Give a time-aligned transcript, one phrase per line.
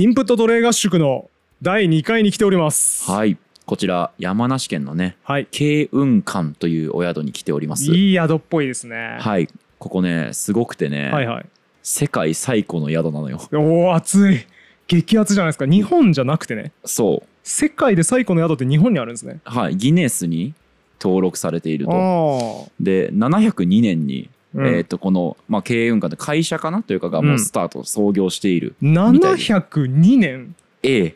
[0.00, 1.28] インプット奴隷合宿の
[1.60, 3.10] 第2回に来ております。
[3.10, 3.36] はい
[3.66, 5.48] こちら山梨県のねはい。
[5.50, 9.16] 慶雲館というお宿に来ておりますいい宿っぽいですね。
[9.18, 9.48] はい
[9.80, 11.46] ここねすごくてね、はいはい。
[11.82, 14.46] 世界最古の宿なのよおお、熱い。
[14.86, 15.66] 激アツじゃないですか。
[15.66, 16.70] 日本じゃなくてね。
[16.84, 19.40] そ世界で最古の宿って日本にあるんですね。
[19.44, 20.54] うはいギネスに
[21.00, 22.68] 登録されていると。
[22.78, 24.66] で702年に、うん。
[24.66, 28.74] えー、とこの、まあ、慶雲館って会社かなというかがもうスタート、創業している。
[28.80, 31.14] みたいで702年 A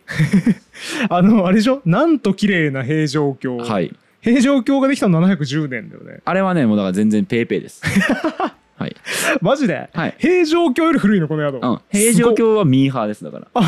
[1.09, 1.81] あの、あれでしょ？
[1.85, 3.57] なんと綺麗な平城京。
[3.59, 3.95] はい。
[4.21, 6.21] 平城京ができたの710年だよね。
[6.25, 7.83] あれはねもうだから全然ペーペーです
[8.77, 8.97] はい、
[9.41, 9.91] マジで？
[9.93, 10.15] はい。
[10.19, 11.63] 平城京より古いのこの宿。
[11.63, 13.65] うん、平城京はミーハーですだから。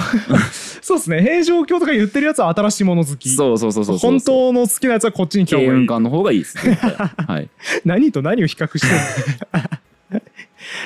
[0.83, 1.23] そうですね。
[1.23, 3.29] 平城京とか言ってるやつは新しいもの好き。
[3.29, 6.01] そうそうそうそう本当の好きなやつはこっちに来た方慶がいい。
[6.01, 6.91] の方がいいです絶対
[7.27, 7.49] はい。
[7.85, 8.93] 何と何を比較してる
[10.13, 10.21] の？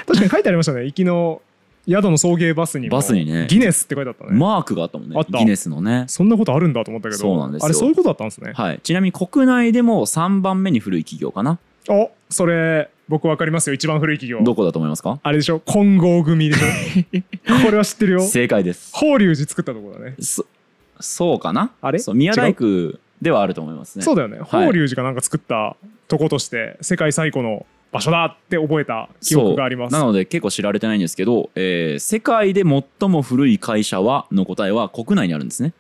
[0.07, 0.85] 確かに書いてありましたね。
[0.85, 1.41] 行きの
[1.89, 2.97] 宿の送迎バスにも。
[2.97, 3.47] バスにね。
[3.48, 4.39] ギネスって書いてあったね。
[4.39, 5.14] マークがあったもんね。
[5.17, 5.39] あった。
[5.39, 6.05] ギネスのね。
[6.09, 7.19] そんなことあるんだと思ったけど。
[7.19, 7.67] そうなんですよ。
[7.67, 8.53] あれそういうことだったんですね。
[8.55, 8.81] はい。
[8.83, 11.59] ちなみに国内でも3番目に古い企業かな。
[11.89, 13.75] おそれ僕わかりますよ。
[13.75, 14.45] 一番古い企業。
[14.45, 15.19] どこだと思いますか？
[15.23, 16.67] あれでしょ金剛組でしょ
[17.64, 18.20] これは知ってるよ。
[18.20, 20.14] 正解です法隆寺作ったとこだね。
[20.20, 20.45] そ
[21.01, 21.70] そうかな？
[21.81, 21.98] あれ？
[21.98, 24.39] そう宮大工ではあると思いますねそうだよね。
[24.39, 29.92] 法隆寺がなんか作ったとことして世界最古の場所だって覚えた記憶があります。
[29.92, 35.73] なので結構知られてないんですけど、えー世界で最も古い会社はの答えは国内にあるんですね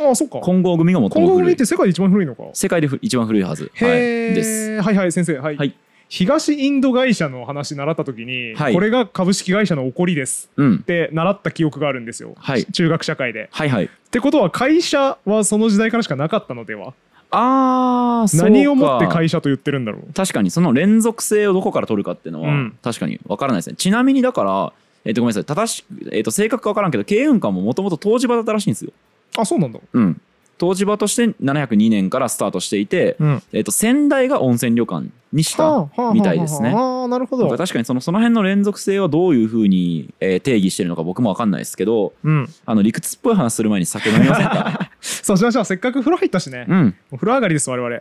[0.00, 0.40] ああ、そっか。
[0.44, 2.42] 金剛組が最金剛組っも古いて世界で一番古いのか。
[2.52, 5.74] 世界でふ一番古いはず、はい、ですはいはい先生はい、はい
[6.08, 8.74] 東インド会社の話習った時に、はい。
[8.74, 10.74] これが株式会社の起こりですうん。
[10.76, 12.64] って習った記憶があるんですよ、はい。
[12.66, 13.48] 中学社会で。
[13.50, 13.84] はいはい。
[13.86, 16.94] ってことは会社はその時代からしかなかったのでは？
[17.32, 18.44] あーそうか。
[18.50, 20.12] 何をもって会社と言ってるんだろう？
[20.12, 22.78] 確かにその連続性をどこから取るかっていうのは、うん。
[22.82, 23.76] 確かにわからないですね。
[23.76, 24.72] ちなみにだから
[25.04, 25.44] えっ、とごめんなさい。
[25.44, 28.92] 正しく、えっと正確かわからんけど慶雲館ももともと湯治場だったらしいんですよ。
[29.36, 29.80] あそうなんだ。
[29.92, 30.20] うん
[30.60, 33.42] 湯治場として702年からスタートしていて、うん。
[33.52, 36.72] えっと先代が温泉旅館にしたみたいですね。
[36.74, 44.90] ああなるほど、確かにそのその辺の連続性はどういうふうに、えー定義してるのか僕もわかんないですけどうん、あの理屈っぽい話する前に酒飲みませんか？
[45.00, 45.64] そうしましょう。
[45.64, 46.94] せっかく風呂入ったしね、もうん。
[47.12, 48.00] う風呂上がりです我々。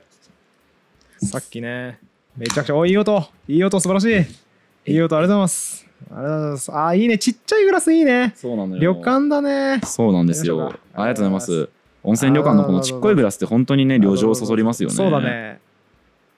[1.20, 2.00] さっきね
[2.38, 3.24] めちゃくちゃおいい音。
[3.48, 4.30] いい音素晴らし
[4.86, 4.92] い。
[4.92, 5.88] いい音ありがとうございます。
[6.12, 6.72] ありがとうございます。
[6.72, 7.18] あーいいね。
[7.18, 8.34] ちっちゃいグラスいいね。
[8.36, 8.82] そうなのよ。
[8.82, 9.82] 旅館だね。
[9.86, 10.74] そうなんですよ。
[10.94, 11.70] ありがとうございます
[12.06, 14.96] 温泉旅館のこのちっこいグラスって本当にね旅情をそそりますよね。
[14.96, 15.60] そうだね。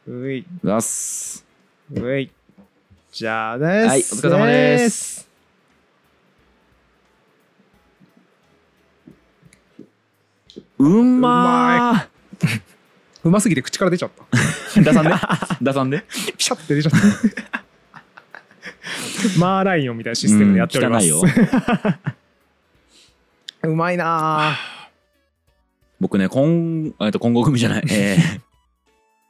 [0.08, 0.46] うい。
[0.64, 1.46] 出す。
[1.94, 2.32] うい。
[3.12, 3.88] じゃあです。
[3.90, 5.28] はいお疲れ様です。
[10.80, 12.08] うんま
[13.24, 14.24] うますぎて口から出ちゃった。
[14.80, 15.12] ー出さんで？
[15.62, 16.06] 出さんで？
[16.38, 17.64] ピシャって出ちゃった。
[19.38, 21.34] マーライオンみたいなシステムでやっております、うん汚いよ。
[23.70, 24.77] うまいなあ
[26.00, 27.84] 僕ね今えっと今後組じゃない。
[27.90, 28.42] えー。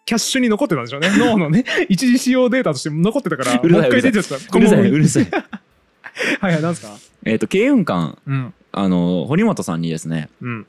[0.06, 1.10] キャッシュに残ってたんでしょうね。
[1.20, 5.28] 脳のね一時使用データとして残ってたから うるさいもう一回出ちゃったうるさいうるるさい。
[6.42, 6.94] はいはいなんすか？
[7.26, 8.54] えっと慶雲館うん。
[8.72, 10.66] あの堀本さんにですねうん。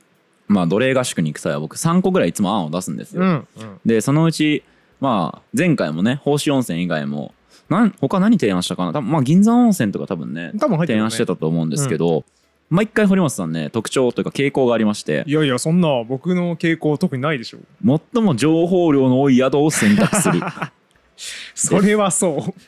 [0.47, 3.47] まあ奴隷合宿に行く際は僕3個ぐらいいつも案を出すんですよ、うん
[3.85, 4.63] でそのうち
[4.99, 7.33] まあ前回もね宝志温泉以外も
[7.69, 8.93] なん他何提案したかな？
[8.93, 10.87] 多分まあ銀山温泉とか多分ね多分ね。
[10.87, 12.25] 提案してたと思うんですけど、
[12.69, 13.69] 毎回堀本さんね。
[13.69, 15.23] 特徴というか傾向がありまして。
[15.25, 17.59] いやいやそんな僕の傾向特にないでしょ
[18.13, 20.39] 最も情報量の多い宿を選択する。
[21.55, 22.61] それはそう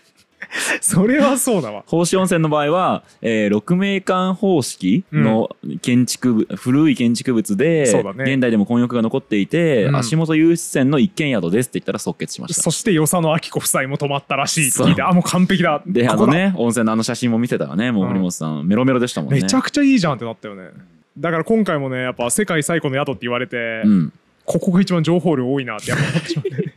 [0.81, 1.83] それはそうだわ。
[1.83, 5.49] 宝志温泉の場合は、えー、6名間方式の
[5.81, 8.33] 建築物、古い建築物で、ね。
[8.33, 9.95] 現代でも混浴が残っていて、うん。
[9.95, 12.61] 足元湧出泉の一軒宿ですって言ったら即決しました。
[12.61, 15.81] そして与謝野明子夫妻も泊まったらしいって聞いてあもう完璧だ。
[15.85, 16.33] であここだ。
[16.33, 18.09] のね温泉のあの写真も見せたらねもううん。
[18.09, 19.41] 堀本さん、メロメロでしたもんね。
[19.41, 20.69] めちゃくちゃいいじゃんってなったよね。
[21.17, 24.13] だから今回もねやっぱ世界最古の宿って言われて、うん。
[24.43, 26.70] ここが一番情報量多いなってやっぱ思ってしまって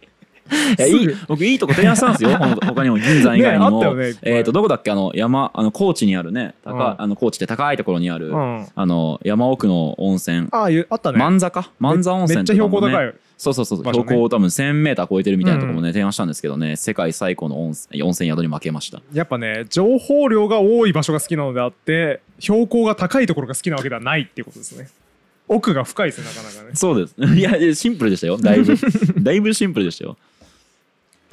[0.51, 2.31] いやいい僕いいとこ提案したんですよ。
[2.37, 4.91] 他にも銀山以外にも、 ねねえっ、とどこだっけ？
[4.91, 10.49] あの山あの高知にあるね高、うんあの高知って高いところにある、うんあの山奥の温泉。
[10.51, 11.19] ああったね。
[11.19, 13.91] 万座か万座温泉めっちゃ標高高いそうそうそう、ね。
[13.93, 19.01] 標高多分 1000m 超えてるみたいなところもね、提案したんですけどね世界最古の温泉温泉宿に負けました。
[19.13, 24.89] やっぱね情報量が多い場所が好きなのであって標高が高いところが好きなわけではないっていうことですね。
[25.47, 26.71] 奥が深いですねなかなかね。
[26.75, 27.15] そうです。
[27.37, 28.39] いやシンプルでしたよ。
[28.39, 28.75] だいぶ。
[29.21, 30.17] だいぶシンプルでしたよ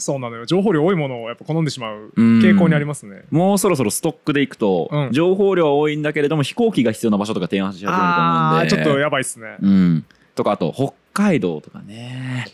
[0.02, 0.46] そうなのよ。
[0.46, 2.40] 情報量多いものをやっぱ好んでしまううん。
[2.40, 3.24] 傾向にありますね。
[3.32, 5.12] もうそろそろストックでいくと、うん。
[5.12, 8.70] 情報量は多いんだけれども飛行機が必要な場所とか提案し始めると思うんで。
[8.70, 9.58] ちょっとやばいっすね。
[9.62, 10.06] うん、
[10.36, 12.48] とかあと北海道とかね。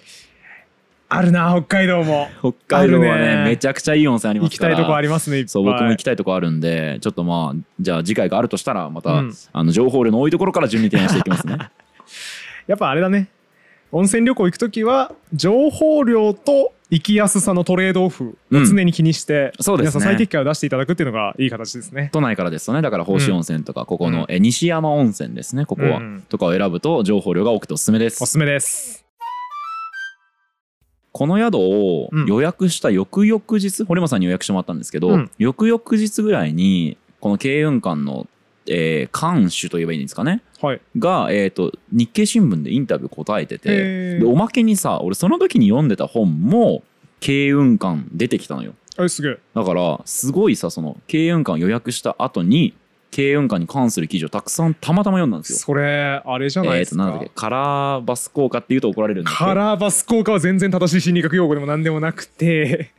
[1.09, 2.27] あるな北海道も。
[2.39, 3.44] 北海道はねね。
[3.45, 4.71] めちゃくちゃいい温泉ありますから。
[4.71, 5.49] 行きたいとこありますねいっぱい。
[5.49, 9.33] そう僕も行きたいとこあるんでちょっとまあじゃあ次回があるとしたらまた、うん。
[9.53, 11.57] あの情報量の多いところから順に提案していきますね。
[12.67, 13.29] やっぱあれだね。
[13.91, 19.89] 温泉旅行行く時は情報量と行きやすさのトレードオフを常に気にして、そうですね。
[19.89, 22.09] 皆さん最適解を出していただくっていうのがいい形ですね。
[22.13, 22.81] 都内からですとね。
[22.81, 25.65] だから宝志温泉とかここの、うんえ西山温泉ですね。
[25.65, 26.23] ここは、うん。
[26.29, 28.23] とかを選ぶと情報量が多くておすすめです。
[28.23, 29.05] おすすめです。
[31.11, 32.25] この宿をうん。
[32.25, 35.31] 予約した翌々日、堀本さんに予約してもらったんですけど、うん。
[35.37, 38.27] 翌々日ぐらいにこの慶雲館の、
[38.69, 40.41] えー館主といえばいいんですかね？
[40.61, 40.81] はい。
[40.97, 46.83] が、えー、と日経新聞でインタビュー答えててでおまけにさ俺その時に読んでた本も
[47.19, 48.73] 慶雲館出てきたのよ。
[48.97, 49.37] あすげえ。
[49.53, 52.73] だからすごいさその慶雲館予約した後に
[53.09, 55.59] 慶雲館に関する記事をたくさんたまたま読んだんですよ。
[55.59, 62.91] それあれじゃないえー、ですか、となんだっけカラーバス効果っていうと怒られるんだカラーバス効果は全然正しい心理学用語でも何でもなくて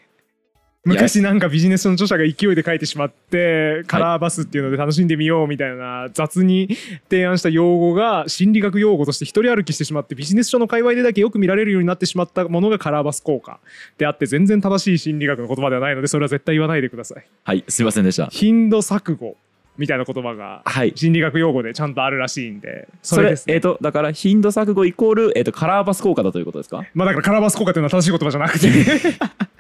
[0.85, 6.69] 昔なんかビジネス書の著者が勢いで書いてしまってカラーバスっていうので楽しんでみようみたいな雑に
[7.11, 13.59] 提案した用語が心理学用語として一人歩きしてしまってビジネス書の界隈でだけよく見られるようになってしまったものがカラーバス効果
[13.99, 17.27] であって全然正しい心理学の言葉ではないのでそれは絶対言わないでください。
[17.45, 18.27] はいすいませんでした。
[18.29, 19.37] 頻度錯誤
[19.77, 20.93] みたいな言葉がはい。
[20.97, 23.55] 心理学用語でちゃんとあるらしいんでそそれれですね。
[23.55, 26.85] えっ、とだから頻度錯誤イコール、えー、とカラーバス効果だということですか？
[26.95, 28.69] まあだからカラーバス効果というのは正しい言葉じゃなくて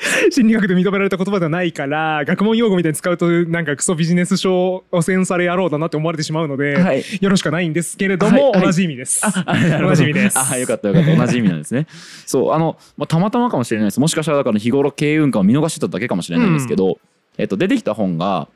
[0.30, 7.04] 心理学で認められた言葉ではないから学問用語みたいに使うとなんかクソビジネス書汚染され野郎だなって思われてしまうので、はい。
[7.20, 8.66] よろしくないんですけれども、はいはい。
[8.66, 9.22] 同じ意味です。
[9.80, 10.38] 同じ意味です。
[10.38, 11.16] あよかったよかった。
[11.16, 11.86] 同じ意味なんですね。
[12.26, 14.00] そうあの、まあ、たまたまかもしれないです。
[14.00, 16.98] もしかしたらだから日頃経運館を見逃してただけかもしれないんですけど、
[17.38, 18.48] えっと、出てきた本が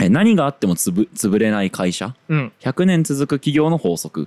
[0.00, 2.14] え何があってもつぶ潰れない会社？
[2.28, 2.52] うん。
[2.60, 4.26] 100年続く企業の法則っ。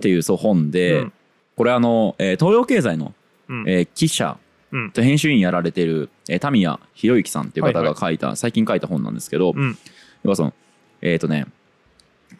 [0.00, 1.12] ていうそう本で、うん。
[1.56, 3.12] これあの、えー東洋経済の、
[3.48, 3.64] うん。
[3.66, 4.38] えー記者
[4.72, 9.78] うんと編集員やられてる、えー、タミヤ博之さんっていう方はいはが書いた、最近書いた本なんですけど、うん。
[10.24, 10.54] 要はその
[11.02, 11.46] えっ、とね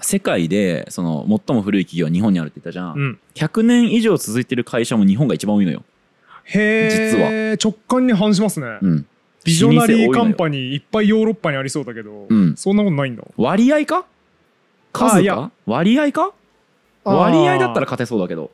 [0.00, 3.18] 世界でその最も古い企業は日本にあるって言ったじゃん、うん。
[3.34, 5.84] 100年以上続いてる会社も日本が一番多いのよ。
[6.44, 7.56] へ実え。
[7.62, 8.78] 直感に反しますね。
[8.80, 9.06] うん、
[9.44, 13.22] ビジョナリーカンニパニーいっぱいヨーロッパにありそうだけど、うんそんなことないんだ。
[13.36, 14.06] 割合か？
[14.94, 16.32] あ数か割合か？
[17.04, 18.50] 割合だったら勝てそうだけど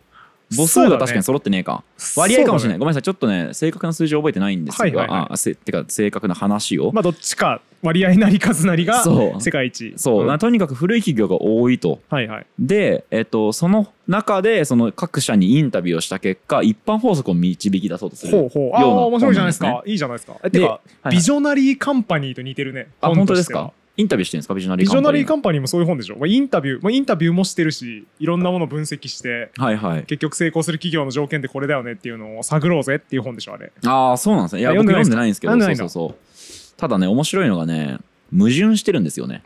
[0.56, 1.84] 母数が確かに揃ってねえか、
[2.16, 2.78] 割合かもしれない、ね。
[2.78, 3.02] ごめんなさい。
[3.02, 5.26] ちょっとね正確な数字覚えてないんですが、はいはいはい。
[5.30, 9.04] あせてか正確な話を、まあどっちか割合なり数なりが
[9.40, 9.94] 世界一。
[9.96, 10.38] そう、ん。
[10.38, 12.00] とにかく古い企業が多いと。
[12.08, 12.46] はいはい。
[12.58, 18.70] で、えっと、その中でその各社にインタビューをした結果一般法則を導き出そうとするほうほう。
[18.74, 19.82] ああ面白いじゃないですか。
[19.86, 20.36] いいじゃないですか。
[20.42, 20.66] え、てか、
[21.02, 22.88] はいビジョナリーカンパニーと似てるね。
[23.00, 23.72] あ本当ですか？
[23.98, 24.54] インタビューしてるんですか？
[24.54, 26.16] ビジョナリービジョナリーカンンパニーもそういう本でしょ？
[26.16, 30.04] まあ、インタビュー、まあ、インタビューもしてるし、いろんなものを分析して、パニーはいはい。
[30.04, 33.72] 結局成功する企業の条件ってこれだよねっていうのを探ろうぜっていう本でしょ、あれ。
[33.84, 34.60] ああそうなんですね。
[34.62, 35.48] いやあ僕読んでないんですか？
[35.48, 36.80] 読んでないんですけどそうそうそう。
[36.80, 37.98] ただね面白いのがね
[38.30, 39.42] 矛盾してるんですよね。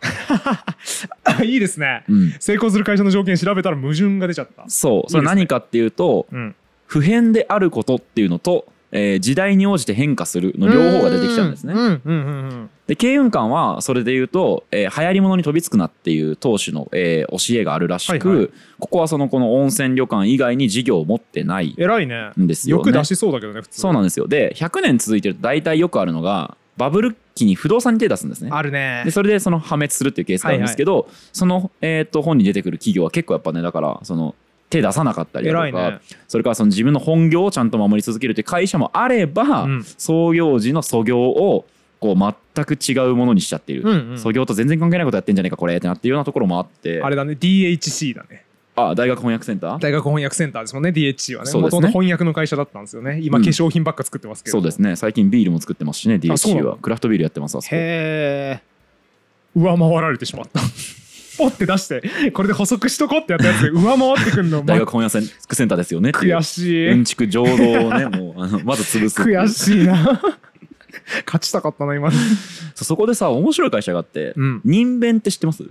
[1.25, 2.05] あ いいですね。
[2.08, 2.31] うん。
[2.40, 4.64] 成功する会社の条件調べたら矛盾が出ちゃった。
[4.69, 5.10] そう。
[5.10, 6.55] それ何かっていうとうん。
[6.87, 11.74] 普遍であることっていうのと、えー時代に応じて変化するの両方が出てきちゃうんですね。
[12.86, 22.32] で慶雲館はそれで言うと、えー流行り物に飛びつくなっていう当主の、えー教えがあるらしく、はいはいここはそのこの温泉旅館以外に事業を持ってない偉いね。
[22.38, 23.80] んですよ、ね、よく出しそうだけどね、普通。
[23.80, 29.10] そうなんですよで100年続いてると大体よくあるのがバブル期に不動産に手出すんですねあるねで。
[29.10, 34.34] それでその破滅するっていうケースがあるんですけど、その、えー、と本に出てくる企業は結構やっぱねだからその
[34.72, 36.00] 手出さなかったりだとか、ね。
[36.26, 41.67] それからその自分の本業をちゃんと守り続けるという会社もあれば、うん創業時の創業を
[42.00, 42.17] こう
[42.55, 48.44] 全く違うものにしちゃっている、うんうん創業と全然関係ないことやってんじゃねえかこれってなっていうようなところもあってあれだね、DHC だね。
[48.74, 49.79] あ大学翻訳センター？
[49.79, 51.52] 大学翻訳センターですもんね、DHC はね。
[51.52, 53.20] もともと翻訳の会社だったんですよね。
[53.22, 54.52] 今、うん化粧品ばっか作ってますけど。
[54.52, 56.70] そうですね最近ビールも作ってますしね DHC の？
[56.70, 58.62] はクラフトビールやってますあそこへえ。
[59.55, 60.60] 上回られてしまった。
[61.43, 65.20] ポッて出して、これで補足しとこうってやったやつで上回ってくんの、ま 大学翻訳
[65.55, 66.93] センターですよね悔しい。
[66.93, 67.56] うんちく浄土を
[67.96, 70.20] ねもうあのまず潰す悔しいな。
[71.27, 72.11] 勝ちたかったな、今。
[72.75, 75.65] そこでさ面白い会社があって、うん人弁って知ってます？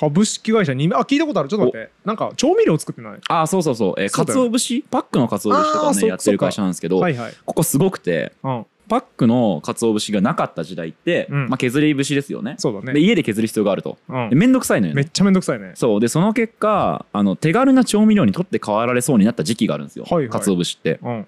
[0.00, 1.48] 株式会社に、あ、聞いたことある。
[1.48, 1.90] ちょっと待って。
[2.04, 3.18] なんか、調味料作ってない？
[3.28, 4.84] あそうそうそう、えー、そうだよ鰹節？
[4.88, 7.34] パックの鰹節とあーそかねやってる会社なんですけど、はいはい。
[7.44, 8.66] ここすごくてうん。
[8.88, 12.92] パックの鰹節がなかった時代って、うんまあ、削り節ですよねそうだね。
[12.94, 14.36] で家で削る必要があるとうんで。
[14.36, 15.72] めんどくさいのよねめっちゃめんどくさいね。
[15.74, 21.26] そうでその結果あの手軽な調味料に取って代わられそうになった時期があるんですよ、はいはい鰹節ってうん。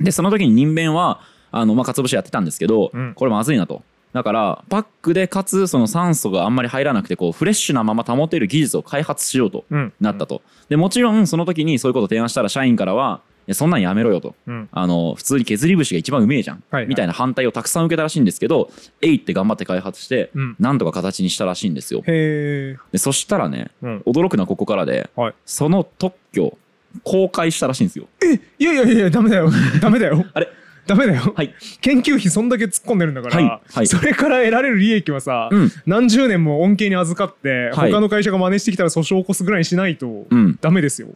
[0.00, 9.92] でその時に人弁はあの、まあ、鰹節やってたんですけど、うんこれまずいなとだからパックでかつその酸素があんまり入らなくてこうフレッシュなまま保てる技術を開発しようとうん。
[10.00, 10.42] なったと。
[10.68, 14.34] でもちろんその時にそういうことを提案したら社員からはやそんなんやめろよと。
[14.46, 14.68] うん。
[14.70, 16.88] あの普通に削り節が一番うめえじゃん、はいはい。
[16.88, 20.56] みたいな反対をたくさん受けたらしいんですけどえいって頑張って開発して、うん。
[20.58, 22.02] なんとか形にしたらしいんですよ。
[22.02, 23.98] でそしたらねうん。
[24.06, 25.34] 驚くのはここからで、はい。
[25.44, 26.56] その特許
[27.04, 28.06] 公開したらしいんですよ。
[28.22, 29.50] えいやいやいやダメだよ。
[29.80, 30.24] ダメだよ。
[30.34, 30.48] あれ？
[30.86, 31.34] ダメだよ。
[31.36, 31.54] はい。
[31.82, 33.60] 研究費そんだけ突っ込んでるんだから、はい。
[33.74, 33.86] はい。
[33.86, 35.70] それから得られる利益はさ、うん。
[35.84, 37.92] 何十年も恩恵に預かって、はい。
[37.92, 40.58] 他の会社が真似してきたら訴訟を起こすぐらいにしないとうん。
[40.62, 41.08] ダメですよ、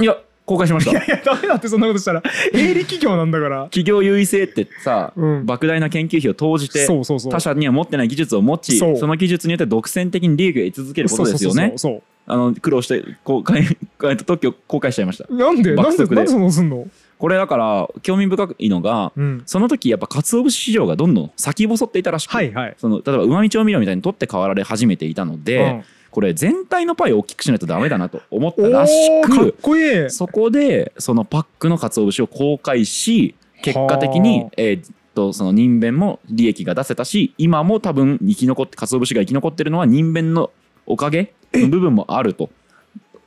[0.00, 0.90] いや公開しました。
[0.90, 2.22] いやいやダメだってそんなことしたら。
[2.52, 3.64] 営利企業なんだから。
[3.64, 5.44] 企業優位性ってさ、うん。
[5.44, 6.86] 莫大な研究費を投じて
[7.30, 11.74] 他社には持ってない技術を持ちその技術によって独占的に利益を得続けることですよね。
[11.76, 13.66] そうそうあの苦労して公開
[14.04, 15.32] えっと特許公開しちゃいました。
[15.32, 15.74] なんで？
[15.74, 16.14] なんでで。
[16.14, 16.86] なんでそのすんの？
[17.18, 22.74] これだから興味深いのがうんその時やっぱ鰹節市場がどんどん先細っていたらしく、はいはい。
[22.78, 28.92] その例えばうまみ調味料みたいに取って代わられ始めていたので、うんこれ全体のパイを大きくしないとダメだなと思ったおらし
[29.22, 40.50] くそこでそのパックの鰹節を公開し結果的にはあ、えーっとその人弁も利益が出せたし今も多分生き残って鰹節が生き残ってるのは人弁の
[40.86, 42.50] おかげの部分もあると。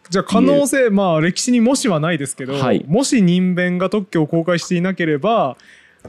[0.09, 2.85] じゃあ可能性まあ歴史にもしはないですけど、はい。
[2.87, 5.57] もし人弁が特許を公開していなければ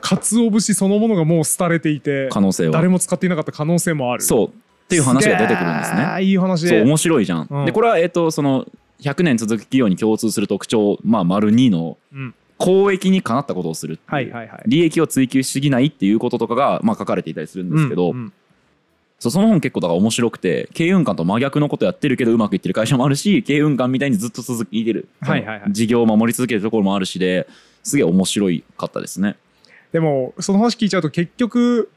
[0.00, 2.72] 鰹節そのものがもう廃れていて可能性は。
[2.72, 4.22] 誰も使っていなかった可能性もある。
[4.22, 4.50] そう
[4.86, 6.22] っていう話が出てくるんですね。
[6.22, 6.68] いい話。
[6.68, 7.46] そう面白いじゃん。
[7.50, 7.64] うん。
[7.66, 8.66] でこれはえっ、とその
[9.00, 12.34] 100年続く企業に共通する特徴まあ丸2のうん。
[12.58, 14.62] 公益にかなったことをするはいはいはい。
[14.66, 18.32] 利益を追求しすぎないっていうこととかがまあ書かれていたりするんですけど、うんうん。
[19.18, 25.72] その本結構だから面白くて経運館と真逆のことやってるけどうまくいってる会社もあるし経運館みたいにずっと続いてる、はいはいはい。
[25.72, 27.46] 事業を守り続けるところもあるしで
[27.82, 29.36] すげえ面白いかったですね。
[29.92, 31.90] でもその話聞いちゃうと結局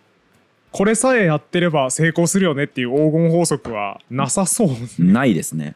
[0.72, 4.70] これさえやってれば成功するよねっていう黄金法則はなさそう。
[5.00, 5.74] ないですね。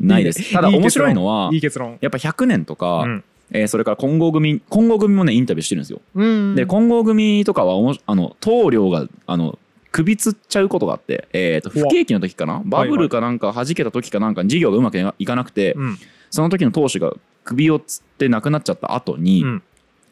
[0.00, 0.50] ないです。
[0.54, 1.98] ただい面白いのはいい結論。
[2.00, 3.24] やっぱ100年とか、うん。
[3.50, 6.00] えーそれから混合組混合組もねインタビューしてるんですよ。
[6.14, 6.54] うん。
[6.54, 9.58] で混合組とかはおもあの棟梁があの
[9.90, 12.62] 首つっちゃうことがあって、えー、と不景気の時かな？
[12.64, 15.98] バブルかなんか弾けた時かなんかに事業がうまくいかなくて、うん。
[16.30, 19.62] その時の当主が首をつって亡くなっちゃった後に、うん。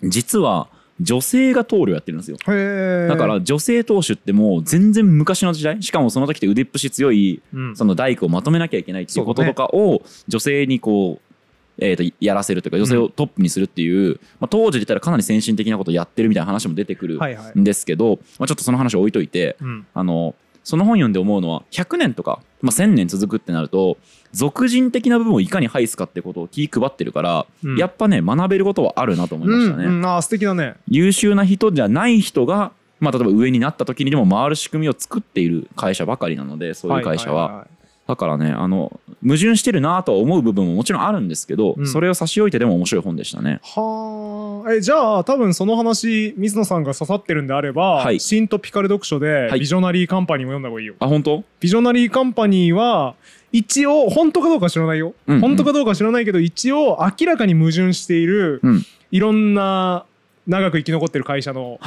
[0.03, 0.69] 実は
[1.01, 2.39] 女性が棟梁やってるんですよ。
[2.39, 7.77] だから女性当主ってもう全然昔の時代しかもその時って腕っぷし強いうん。
[7.77, 11.35] その大工をまとめなきゃいけないっていうこととかを女性にこう、
[11.79, 17.59] えー、とやらせるというか女性をトップにするっていう、まあ、当時で言ったらかなり先進的なことをやってるみたいな話も出てくるはいはい。
[17.59, 19.87] んですけど、まあ、ちょっとその話を置いといてうん。
[19.93, 20.35] あの
[20.65, 23.99] その本読んで思うのは100年とか、まあ、1000年続くってなると
[24.33, 27.77] 俗人的な部分をいかに排すかってことを気配ってるから、うん。
[27.77, 29.85] やっぱね学べることはあるなと思いましたね。
[29.85, 29.95] うん。
[29.97, 30.75] うん、あー素敵だね。
[30.89, 37.65] 優秀な人じゃない人が、まあ、例えば上になった時にでも回る仕組みを作っている会社ばかりなのでそういう会社は。
[37.67, 41.87] いいいだからねあの矛盾してるなとは思う部分ももちろんあるんですけど、うん。
[41.89, 43.59] それを差し置いてでも面白い本でしたね。
[43.65, 48.21] はあえじゃあ多分その話水野さんが刺さってるんであれば、はい。
[48.21, 49.59] シンとピカル読書で、はい。
[49.59, 50.95] ビジョナリーカンパニーも読んだ方がいいよ。
[51.01, 51.43] あ本当？
[51.59, 53.17] ビジョナリーカンパニーは
[53.57, 58.83] 一応本当かどうか知らないよ、うんうん本当かどうか知らないけど一応明らかに矛盾している、うん
[59.13, 60.05] いろんな
[60.49, 61.79] 長く生き残ってる会社の。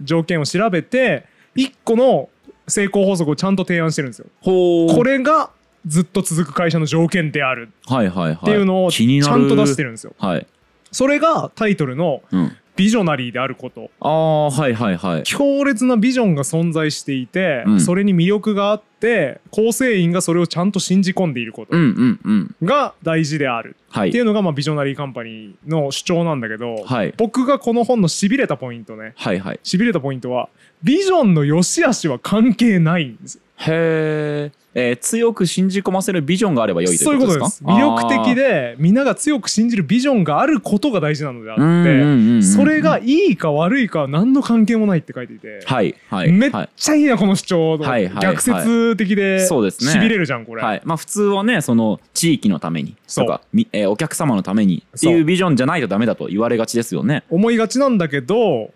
[0.00, 2.28] 条件を調べて一個の
[2.68, 4.26] 成功法則をちゃんと提案してるんですよ。
[4.42, 5.50] これが
[5.86, 7.70] ずっと続く会社の条件である。
[7.84, 10.14] っていうのをちゃんと出してるんですよ。
[10.18, 10.46] はい。
[10.92, 13.90] それがタイトルのうん、ビジョナリーであること。
[14.00, 15.22] ああはいはいはい。
[15.24, 22.66] 強烈なビジョンが存在していて、うんそれに魅力があって構成員がそれをちゃんと信じ込んでいることうんうんうん。
[22.66, 29.60] が大事であるはいっていうのがまあビジョナリーカンパニーの主張なんだけど、はい僕がこの本のしびれたポイントねはいはい。
[29.64, 30.48] しびれたポイントは
[30.84, 37.78] ビジョンの良し悪しは関係ないんですへーえー強く信じ込ませるビジョンがあれば良いとそういうういこでかこととです。
[37.78, 50.82] す魅力的でみんなが強く信じるビジョンがあることが大事なのであってそれがいいか悪いかは何の関係もないって書いていて、はいはいめっはいちゃいいなこの主張、はいはい逆説的でしびれるじゃんこれ、はい。
[50.84, 53.26] まあ、普通はねその地域のためにそう。
[53.26, 57.24] とかみ、えーお客様のためにっていうビジョンじゃないとダメだと言われがちですよね。
[57.30, 58.70] 思いがちなんだけど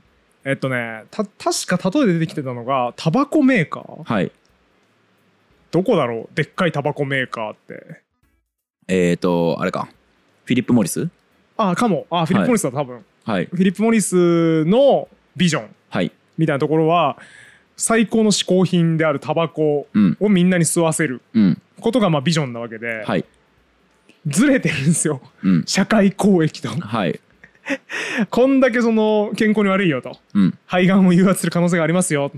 [0.45, 4.03] えっとねた確か例えで出てきてたのがタバコメーカー。
[4.05, 4.33] はい
[5.73, 6.37] どこだろう？
[6.37, 8.03] でっかいタバコメーカーって。
[8.89, 9.89] えっ、ー、とあれか。
[10.45, 11.09] フィリップ・モリス
[11.57, 12.07] あかも。
[12.11, 13.47] あフィリップ・モリスだ多分、はい。
[13.47, 15.75] フィリップ・モリスのビジョン。
[15.89, 16.13] はい。
[16.37, 17.17] みたいなところは
[17.77, 20.17] 最高の嗜好品であるタバコうん。
[20.21, 21.63] をみんなに吸わせるうん。
[21.81, 23.25] ことがまあビジョンなわけで、はい。
[24.27, 25.23] ずれてるんですよ。
[25.43, 25.65] うん。
[25.67, 26.69] 社会公益と。
[26.69, 27.19] はい。
[28.29, 30.19] こんだけその健康に悪いよと。
[30.35, 30.59] うん。
[30.67, 32.31] 肺がんを誘発する可能性がありますよ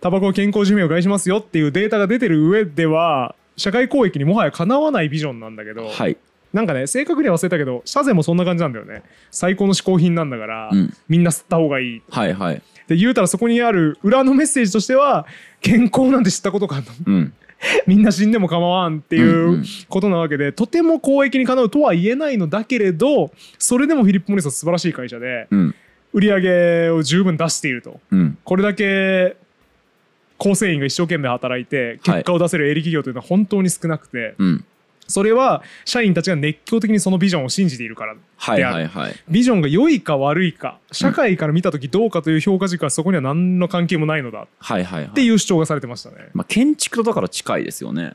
[0.00, 6.16] タバコは健康寿命を害しますよっていうデータが出てる上では社会公益にもはやかなわないビジョンなんだけど、はい。
[6.52, 9.02] なんかね正確には忘れたけどシャゼもそんな感じなんだよね。
[9.30, 10.94] 最高の嗜好品なんだから、うん。
[11.08, 12.02] みんな吸った方がいい。
[12.10, 12.62] はいはい。
[12.88, 15.26] で言うたらそこにある裏のメッセージとしては
[15.60, 16.92] 健康なんて知ったことかと。
[17.06, 17.32] うん。
[17.86, 19.64] みんな死んでも構わんっていうんううん。
[19.88, 25.74] ことなわけで、とても公益にかなうとは言えないのだけれどそれでもフィリップ・モリスは素晴らしい会社でうん。
[26.12, 28.00] 売り上げを十分出していると。
[28.10, 28.38] うん。
[28.44, 29.36] これだけ
[30.38, 34.64] 構成員が一生懸命働いて結果を出せる営利企業というのは本当に少なくて、うん。
[35.08, 38.74] それは社員たちが熱狂的にそのビジョンを信じているからはいである。
[38.74, 44.42] はいはいビジョンが良いか悪いか社会から見た時どうかという評価軸はそこには何の関係もないのだ。
[44.42, 45.10] っはいはいはい。
[45.10, 46.16] ていう主張がされてましたね。
[46.34, 48.14] まあ、建築とだから近いですよね。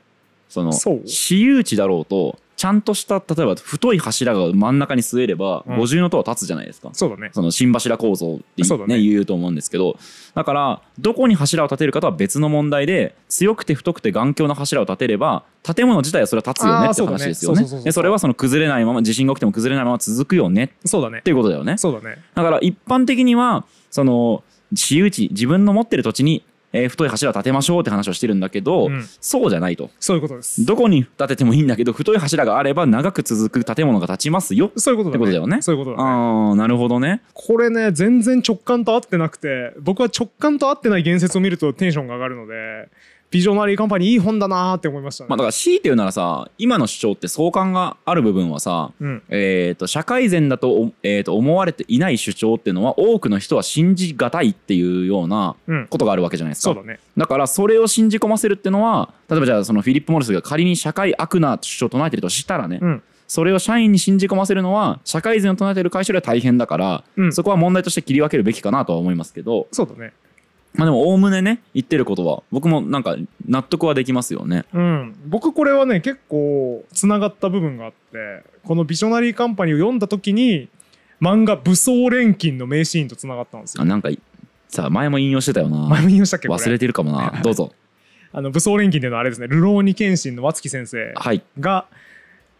[0.49, 5.77] その私有地だろうとちゃんとした例えば太い柱が真ん中に据えればうん。
[5.77, 7.31] 五重塔は立つじゃないですか、そうだね。
[7.33, 9.01] その新柱構造って、ねね。
[9.01, 9.97] 言うと思うんですけど。
[10.35, 17.83] だからどこに柱を立てるかとは別の問題で強くて太くて頑強な柱を立てれば建物自体はそれは立つよねって話ですよね。
[17.83, 20.65] でそれはその崩れないまま地震が起きても崩れないまま続くよね。
[20.65, 21.23] っそうだね。
[21.23, 21.79] ていうことだよね。
[21.79, 22.17] そうだね。
[22.35, 30.65] だから一般的にはその私有地自分の持ってる土地に、えー太い柱を立てましょうって話をしてるんだけど、うんそうじゃないとそういうことです。
[30.65, 35.11] どこに建ててもいいんだけど太い柱があれば長く続く建物が建ちますよそういうことだね。
[35.11, 36.09] ってことだよねそういうことだね。
[36.09, 42.89] ああなるほどねこれね全然直感と合ってなくて僕は直感と合ってない言説を見るとテンションが上がるので
[43.31, 45.29] ビジョナリーカンパニーいい本だなーって思いましたね。
[45.29, 56.99] まあだから強いて言うならさ今の主張って相関がある部分はさうん、えー、と社会善だと,お、えー、と思われていない主張っていうのは多くの人は信じがたいっていうようなうん、ことがあるわけじゃないですかそうだね。
[57.15, 70.11] だからそれを信じ込ませるっていうのは例えばじゃあそのフィリップ・モリスが仮に社会悪な主張を唱えてるとしたらね、うんそれを社員に信じ込ませるのは社会善を唱えてる会社では大変だから、うんそこは問題として切り分けるべきかなとは思いますけどそうだね。
[70.73, 74.65] まあでもおおむねね言ってることは僕もなんか納得はできますよね。
[74.73, 80.69] うん、僕これはね結構つながった部分があってこのビジョナリーカンパニーを読んだ時に
[81.21, 83.83] 漫画「武装錬金」の名シーンとつながったんですよ。
[83.83, 84.09] あなんか
[84.69, 85.87] さ前も引用してたよな。
[85.89, 87.41] 前も言いましたっけ忘れてるかもな。
[87.43, 87.73] どうぞ。
[88.33, 91.41] あの武装錬金っていうのはあれですね「流浪に剣心」の和月先生はい。
[91.59, 91.85] が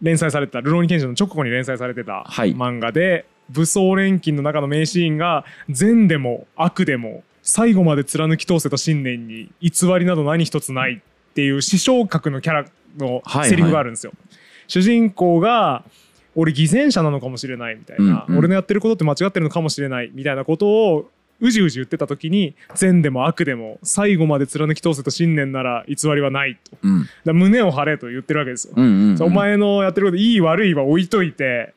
[0.02, 2.54] 連載されてた「流浪に剣心」の直後に連載されてたはい。
[2.54, 12.64] 漫画で、武装錬金の中の名シーンが善でも悪でも最後まで貫き通せた信念に偽りなど何一つないっていう師匠格のキャラ
[12.96, 14.12] のはいセリフがあるんですよ。
[14.68, 15.84] 主人公が
[16.34, 18.38] 俺偽善者なのかもしれないみたいな、うんうん。
[18.38, 26.76] 俺のやってることって間違ってるのかもしれないみたいなことをうじうじ言ってた時に善でも悪でも最後まで貫き通せた信念なら偽りはないと。
[26.82, 27.08] うん。
[27.24, 28.74] ら胸を張れと言ってるわけですよ。
[28.76, 31.74] うんうん、うん、お前のやってることいい悪いは置いといて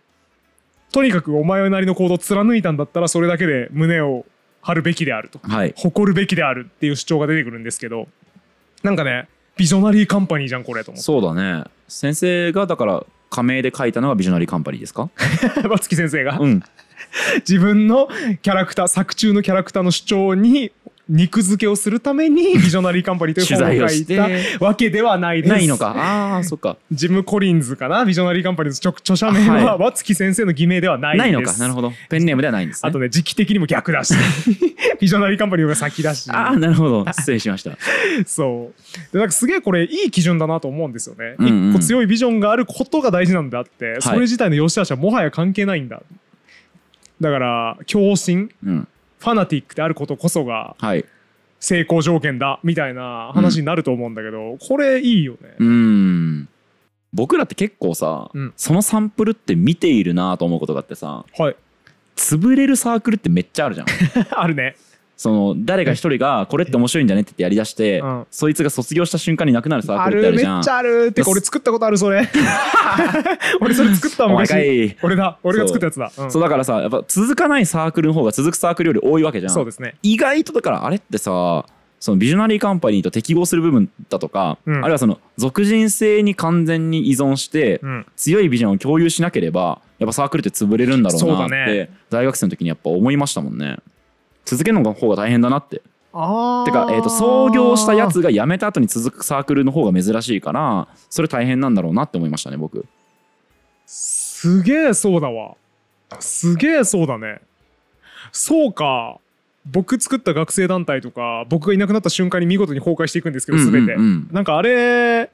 [0.92, 4.26] とにかくお前なりの行動を貫いたんだったらそれだけで胸を
[4.66, 5.74] 張るべきであるとはい。
[5.78, 8.08] 誇るべきであるっていう主張が出てくるんですけど
[8.84, 11.64] なんかねビジョナリーカンパニーじゃんこれと思そうだね。
[11.88, 15.04] 先生がだから仮名で書いたのがビジョナリーカンパニーですか？
[15.04, 16.38] っ て松木先生が。
[16.40, 16.64] うん。
[17.48, 18.10] 自分の
[18.42, 20.72] キャラクター作中のキャラクターの主張に
[21.08, 25.42] 肉付けをするために ビジョナリーカンパニーという取本材を書いたてわけではない。
[25.42, 25.94] ですないのか。
[25.96, 26.78] ああ そっか。
[26.92, 28.06] ジム・コリンズかな？
[28.06, 31.26] ビジョナリーカンパニーの著著者名はは和月先生の偽名ではないです。
[31.26, 31.54] ないのか。
[31.58, 31.94] なるほど。
[32.10, 32.90] ペンネームではないんですね。
[32.90, 34.14] あとね時期的にも逆だし。
[35.00, 36.30] ビジョナリーカンパニーの方が先だし。
[36.32, 37.06] ああなるほど。
[37.12, 37.78] 失礼しました。
[38.26, 39.14] そう。
[39.14, 41.70] でなんかすげえこれいい基準だなと思うんですよね、うんうん。
[41.72, 46.02] 一個強いビジョンがあることが大事なんであって、それ自体の良し悪しはもはや関係ないんだ。
[47.22, 48.50] だから共振。
[48.66, 48.88] うん
[49.26, 51.04] ファナティックであることこそがはい。
[51.60, 56.48] 成功条件だみたいな話になると思うんだけど、これいいよね、うーん。
[57.12, 58.54] 僕らって結構さ、うん。
[58.56, 61.56] そのサンプルって見ているなと思うことがあってさはい。
[62.16, 63.88] 潰れるサークルってめっちゃあるじゃん。
[64.30, 64.76] あるね
[65.18, 68.28] その誰か一人がこれって面白いんじゃねって言ってやりだして、うん。
[68.32, 70.52] そいつが卒業した瞬間になくなるサーあクルってあるじゃん。
[70.52, 72.28] るめっちゃあるってか俺作ったことあるそれ。
[73.62, 74.86] 俺それ作ったお前か昔。
[74.86, 75.38] い俺だ。
[75.44, 76.12] 俺が作ったやつだ。
[76.18, 76.26] う。
[76.26, 76.32] ん。
[76.32, 79.54] そうだからさやっぱ続かないサークルの方が続くサークルより多いわけじゃん。
[79.54, 79.96] そうですね。
[80.04, 81.66] 意外とだからあれってさ
[82.02, 84.76] そのビジョナリーカンパニーと適合する部分だとか、うん。
[84.80, 88.06] あるいはその属人性に完全に依存して、うん。
[88.18, 93.78] 強いビジョンを共有しなければやっぱサークルって潰れるんだろうなって、大学生の時にやっぱ思いましたもんね
[94.46, 95.78] 続けるの方が大変だなって。
[95.78, 95.82] て
[96.72, 102.86] か、えー、と創業したやつが辞めた後に続くサークルの方が珍しいからそれ大変なんだろうなって思いましたね僕。
[103.86, 105.56] すげえそうだわ。
[106.20, 107.42] すげえそうだね。
[108.32, 109.20] そうか。
[109.66, 114.06] 僕作った学生団体とか僕がいなくなった瞬間に見事に崩壊していくんですけど全て、うんうん。
[114.06, 115.32] うんなんかあれ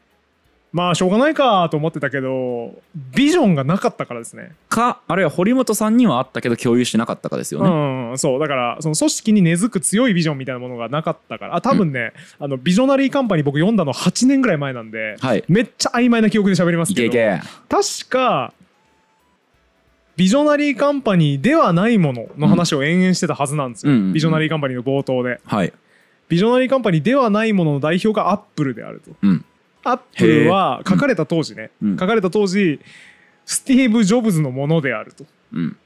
[0.74, 2.74] まあしょうがないかと思ってたけど
[3.14, 4.54] ビジョンがなかったからですね。
[4.70, 8.40] かあるいは堀本さんにはあったけど共有してなかったかですよね、うんそう。
[8.40, 15.44] だからその組織に根付く強いビジョンみたいなものがなかったからあ多分ね、あのビジョナリーカンパニー僕読んだの8年ぐらい前なんではい。
[15.50, 18.54] めっちゃ曖昧な記憶で喋りますいけけどいけ確か
[20.16, 24.14] ビジョナリーカンパニーではないものの話を延々してたはずなんですよ、うんうんうん。
[24.14, 25.42] ビジョナリーカンパニーの冒頭で。
[25.44, 25.74] はい。
[26.30, 29.12] ビジョナリーカンパニーではないものの代表がアップルであると。
[29.22, 29.46] うん
[29.84, 31.98] アップルは書かれた当時ね、うん。
[31.98, 32.80] 書かれた当時
[33.46, 35.26] スティーブ・ジョブズのものであると。
[35.54, 35.78] うん。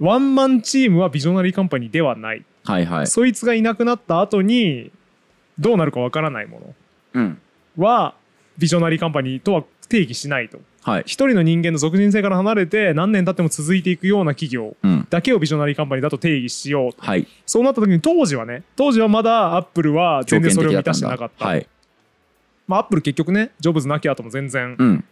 [0.00, 3.06] ワンマンチームはビジョナリーカンパニーではない、はいはい。
[3.06, 4.90] そいつがいなくなった後に
[5.58, 6.74] どうなるかわからないも
[7.14, 7.38] うん。
[7.76, 8.14] のは
[8.58, 10.60] ビジョナリーカンパニーとは定義しないと。
[10.82, 11.02] はい。
[11.06, 15.06] 一人の人間の属人性から離れて何年経っても続いていくような企業うん。
[15.10, 17.02] だけをビジョナリーカンパニーだと定義しようと。
[17.02, 17.26] はい。
[17.46, 21.46] そうなった時に当時はね当時はまだアップルは全然それを満たしてなかった。
[21.46, 21.66] はい
[22.66, 25.04] まあ、アップル結局ねジョブズなき後も全然うん。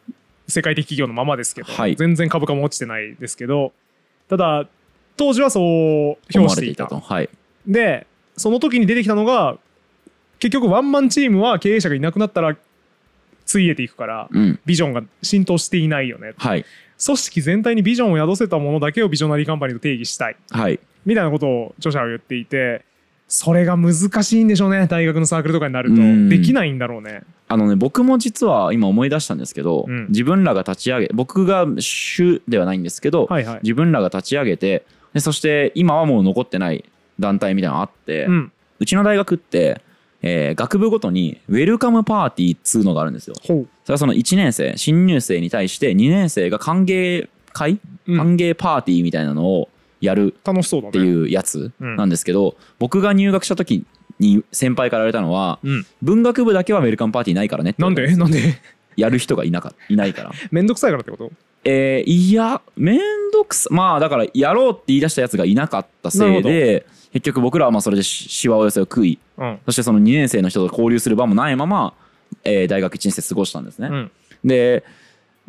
[0.48, 1.94] 世界的企業のままですけど、はい。
[1.94, 3.72] 全然株価も落ちてないですけど
[4.28, 4.66] ただ
[5.16, 6.84] 当時はそう思評していた。
[6.84, 7.14] われていたと。
[7.14, 7.30] はい。
[7.66, 9.58] でその時に出てきたのが
[10.38, 12.56] 結局ワンマンチームは経営者がいなくなったら
[13.44, 14.58] ついえていくからうん。
[14.64, 16.34] ビジョンが浸透していないよね。
[16.36, 16.64] はい。
[17.04, 20.36] 組織全体にビジョンを宿せたものだけをビジョナリーカンパニーと定義したい。
[20.50, 20.80] はい。
[21.06, 22.84] みたいなことを著者は言っていて
[23.28, 24.86] それが難しいんでしょうね。
[24.86, 26.00] 大学のサークルとかになると。
[26.00, 26.28] うん。
[26.28, 30.06] できないんだろうねあのね僕も実は今思い出したんですけど、うん。
[30.08, 33.60] 自分らが立ち上げ僕が主ではないんですけど、はいはい。
[33.64, 36.84] 自分らが立ち上げてでそして今はもう残ってない
[37.18, 38.52] 団体みたいなのがあって、ううん
[38.86, 39.82] ちの大学って、
[40.22, 43.34] えー学部ごとにウェルカムパーティーっつうのがあるんですよ。
[43.42, 48.16] それはその1年生新入生に対して2年生が歓迎会、うん。
[48.16, 49.68] 歓迎パーティーみたいなのを
[50.00, 53.84] やる楽しそうだねっていうやつうんなんですけど、僕が入学した時
[54.20, 58.14] に先輩から言われたのはうん、文学部だけはウェルカムパーティーないからねなんで？
[58.16, 58.60] なんで？
[58.96, 60.32] やる人がいなかいないから。
[60.50, 61.32] めんどくさいからってこと？
[61.64, 62.98] えーいやめん
[63.32, 69.58] どくさまあだからやろうって言い出したやつがいなかったせいで結局僕らはまあそれでししわ寄せを食いうん。
[69.66, 71.94] そしてその2年生の人と交流する場もないまま、
[72.44, 73.88] えー大学1年生過ごしたんですね。
[73.88, 74.10] うん。
[74.44, 74.84] で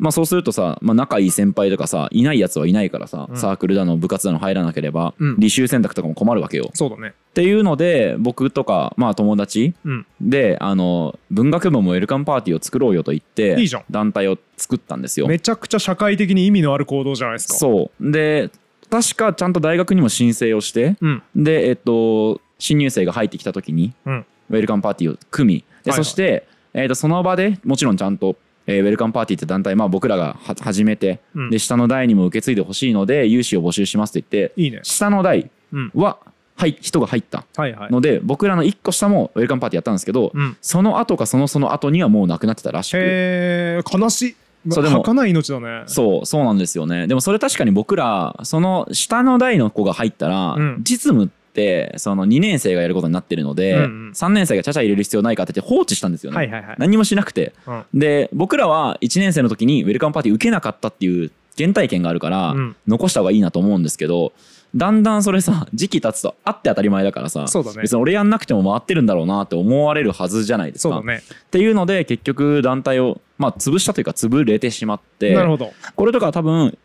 [0.02, 3.36] まあそうするとさ、まあ、仲いい先輩とかさいないやつはいないからさ、うん。
[3.36, 5.34] サークルだの部活だの入らなければ、うん。
[5.36, 6.70] 履修選択とかも困るわけよ。
[6.74, 7.14] そうだね。
[7.30, 10.06] っていうので僕とかまあ友達うん。
[10.20, 13.84] であの文学部もウェルカムパーティーを作ろうよと言っていいじゃん。
[13.92, 15.28] 団体を作ったんですよ。
[15.28, 17.54] めちゃくちゃ社会的に意味のある行動じゃないですか。
[17.54, 18.10] そう。
[18.10, 18.50] で
[18.90, 21.22] 確かちゃんと大学にも申請をしてうん。
[21.36, 24.26] でえっと新入生が入ってきた時にうん。
[24.50, 26.04] ウェルカムパーティーを組みで、はいはい。
[26.04, 28.36] そして、えっとその場でもちろんちゃんと、
[28.66, 31.50] えーウェルカムパーティーって団体、まあ、僕らがは始めて、うん。
[31.50, 34.80] で下の代にも受け継いでほしいので融資を募集しますと言っていいね。
[34.82, 35.90] 下の代うん。
[35.94, 36.18] は、
[36.56, 37.44] はい、人が入った。
[37.56, 37.90] はいはい。
[37.90, 40.56] ので、僕らの1個下もウェルカムパーティーやったんですけど、うん。
[40.60, 42.98] その後かそのその後にはもうなくなってたらしく。
[42.98, 44.36] へえ悲しい。
[44.70, 45.82] そうでも儚い命だね。
[45.86, 47.08] そうそうなんですよね。
[47.08, 50.76] でもそれ確かに僕らその下の代の子が入ったら、うん。
[50.84, 54.10] 実務ってその2年生がやることになってるので、うんうん。
[54.12, 56.76] 3年生がちゃちゃ入れる必要ないかって言って放置したんですよね、はいはいはい。
[56.78, 57.52] 何もしなくて。
[57.66, 57.84] うん。
[57.94, 62.76] で僕らは1年生の時にウェルカムパーティー受けなかったっていう原体験があるから、うん。
[62.88, 64.32] 残した方がいいなと思うんですけど
[64.74, 67.82] だんだんそれさ 時期経つとあって当たり前だからさそうだね。
[67.82, 70.94] 別に俺やんなくても回ってるんだろうなって思われるはずじゃないですか。
[70.94, 71.22] そうだね。
[71.22, 75.72] っていうので結局団体を、まあ、潰したというか潰れてしまってなるほど。
[75.94, 76.78] これとかは多分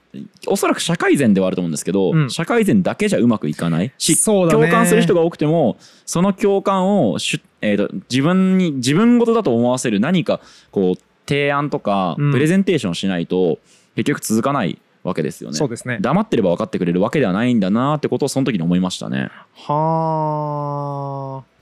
[0.48, 2.30] おそらく社会善ではあると思うんですけど、うん。
[2.30, 3.92] 社会善だけじゃうまくいかない。
[3.98, 4.62] し、そうだね。
[4.62, 10.40] 共感する人が多くてもその共感をしゅ、えーと自分に自分事だと思わせる何か
[10.72, 12.32] こう提案とかうん。
[12.32, 13.60] プレゼンテーションしないと
[13.96, 15.56] 結局続かないわけですよね。
[15.56, 15.98] そうですね。
[16.02, 19.30] 黙ってれば分かってくれるわけではないんだなってことをその時に思いましたね。
[19.56, 21.57] はあ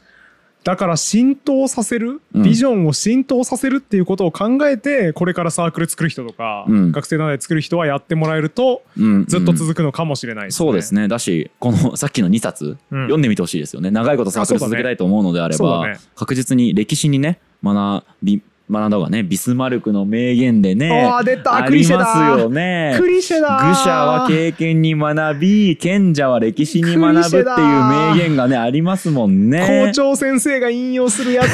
[0.66, 2.44] だから浸透させる、うん。
[2.44, 6.92] ビジョンを浸透させるっていうことを考えてこれからサークル作る人とか、うん。
[6.92, 9.26] 学生団体作る人はやってもらえるとうん。
[9.28, 10.58] ずっとうん続くのかもしれないですね。
[10.66, 11.08] そうですね。
[11.08, 13.04] だしこのさっきの2冊、うん。
[13.04, 13.92] 読んでみてほしいですよね。
[13.92, 16.00] 長いことサークル続けたいと思うのであれば、そうだね。
[16.16, 22.96] 確実に歴史にね学び学んだ方がねビスマルクの名言でねあー出たあクリシェりますだよね。
[23.00, 23.60] クリシェだ。
[23.70, 29.86] 愚者は経験に学び賢者は歴史に学ぶっていう名言がねありますもんね。
[29.88, 31.48] 校長先生が引用するやつ。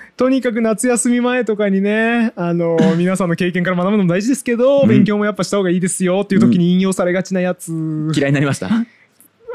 [0.16, 4.88] とにかく夏休み前とかにねあの 皆さんの経験から学ぶのも大事ですけど、うん。
[4.88, 7.72] 勉強もやっぱした方がいいですよっていう時に引用されがちなやつ、
[8.14, 8.68] 嫌いになりました？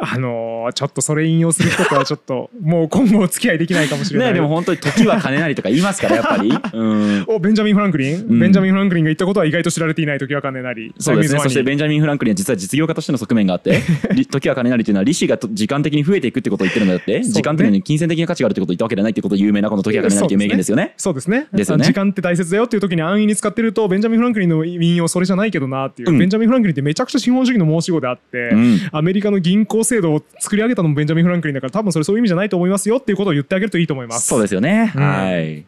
[0.01, 4.27] あのちょっとそれ引用する人とはちょっともう今後お付き合いできないかもしれない。
[4.29, 8.39] ねでも本当に時は金なりとか言いますからやっぱり、 うん、おベンジャミン・フランクリン、うん。
[8.39, 11.33] ベンジャミン・フランクリンが言ったことは意外と知られていない時は金なりそうです。
[11.33, 13.81] ねそしてベンンジャミン・フランクリンは実は実業家としての側面があって
[14.13, 17.23] り時は金なりというのは利子がと時間的に増えていくってことを言ってるんだって、ね。
[17.23, 20.93] 時間的に金銭的な価値があるってことを言ったわけではないってことを有名なこの時は金なりという名言ですよね。
[20.97, 34.27] そうですねですよね時間って大切だよっていう時に安易に使ってるとベンジャミン・フランクリンの引用それじゃないけどなっていう、うんベンジャミン・フランクリンってめちゃくちゃ資本主義の申し子であって、うんアメリカの銀行制度を作り上げたのもベンジャミン・フランクリンだから多分それそういう意味じゃないと思いますよっていうことを言ってあげるといいと思います。
[34.27, 34.91] そうですよね。
[34.95, 35.01] うん。
[35.01, 35.65] はい。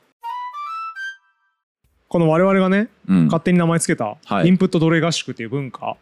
[2.09, 3.25] この我々がねうん。
[3.25, 4.47] 勝手に名前つけたはい。
[4.47, 5.97] インプット奴隷合宿っていう文化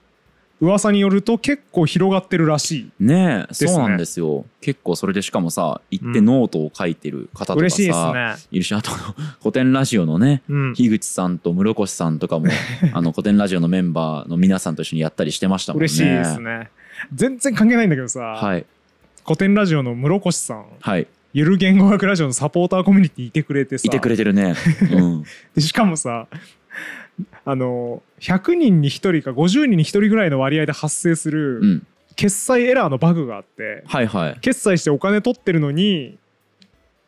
[0.61, 2.91] 噂によると結構広がってるらしい。
[2.99, 3.71] ねえすね。
[3.71, 4.45] そうなんですよ。
[4.61, 8.35] 結構それでしかもさ行ってノートを書いてる方とか嬉しいですさ、ね。
[8.51, 8.91] いるしあと
[9.39, 10.73] コテンラジオのねうん。
[10.73, 12.47] 樋口さんと室越さんとかも
[12.93, 15.83] あのコテンラジオのメンバーの皆さんと一緒にやったりしてましたもんね。
[15.83, 16.69] 嬉しいですね
[17.13, 18.65] 全然関係ないんだけどさ、はい。
[19.23, 21.07] コテンラジオの室越さんはい。
[21.33, 23.83] ゆる言語学ラジオのサポーターコミュニティいてくれてさ。
[23.85, 24.55] いてくれてるね。
[24.91, 25.23] うん。
[25.53, 26.27] でしかもさ
[27.45, 31.87] あの100人に1人か50人に1人ぐらいの割合で発生するうん。
[32.15, 34.37] 決済エラーのバグがあってはいはい。
[34.39, 36.17] 決済してお金取ってるのに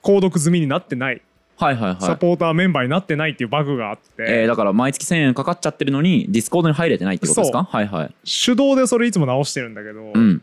[0.03, 1.21] 購読済みになってない
[1.60, 2.02] はいはいはい。
[2.02, 7.63] サポーターメンバーになってないっていうバグがあって、えーだから毎月1000円かかっちゃってるのに Discord に入れてないってことですか？
[7.63, 8.15] はいはい。
[8.24, 10.41] 手動でそれいつも直してるんだけど、うん。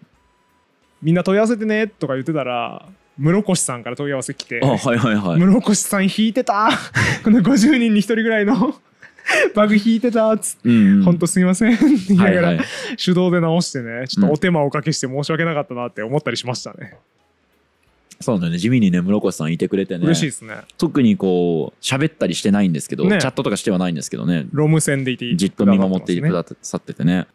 [1.02, 2.86] みんな問い合わせてねとか言ってたら
[3.18, 5.38] 室越さんから問い合わせ来てあはいはいはい。
[5.38, 6.70] 室越さん引いてた
[7.22, 8.74] この50人に1人ぐらいの
[9.54, 11.02] バグ引いてたっつって、うんうん。
[11.04, 11.74] ほんとすみません。
[11.74, 12.66] って言いながら、はいはい。
[13.02, 16.96] 手動で直してねちょっとお手間をおかけして申し訳なかったなって思ったりしましたね、
[18.20, 18.58] そうだよね。
[18.58, 20.04] 地味にね室越さんいてくれてね。
[20.04, 20.56] 嬉しいですね。
[20.78, 23.20] 特にこう喋ったりしてないんですけど、ね。
[23.20, 24.46] チャットとかしてはないんですけどね。
[24.52, 27.26] ロム線でいてじっと見守ってくねださっててね。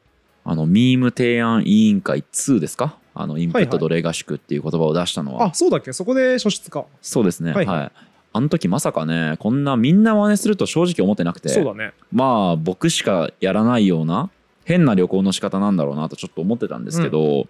[0.46, 2.98] あのミーム提案委員会2ですか？
[3.13, 5.94] あのインプット奴隷合宿っていう言葉を出したのは、あそうだっけ？
[5.94, 7.54] そこで初出かそうですね。
[7.54, 7.92] はい
[8.32, 11.50] あの時まさかねこんなみんな真似すると正直思ってなくて。
[11.50, 11.94] そうだね。
[12.12, 14.30] まあ僕しかやらないような
[14.65, 17.48] 変な旅行の仕方なんだろうなとちょっと思ってたんですけど、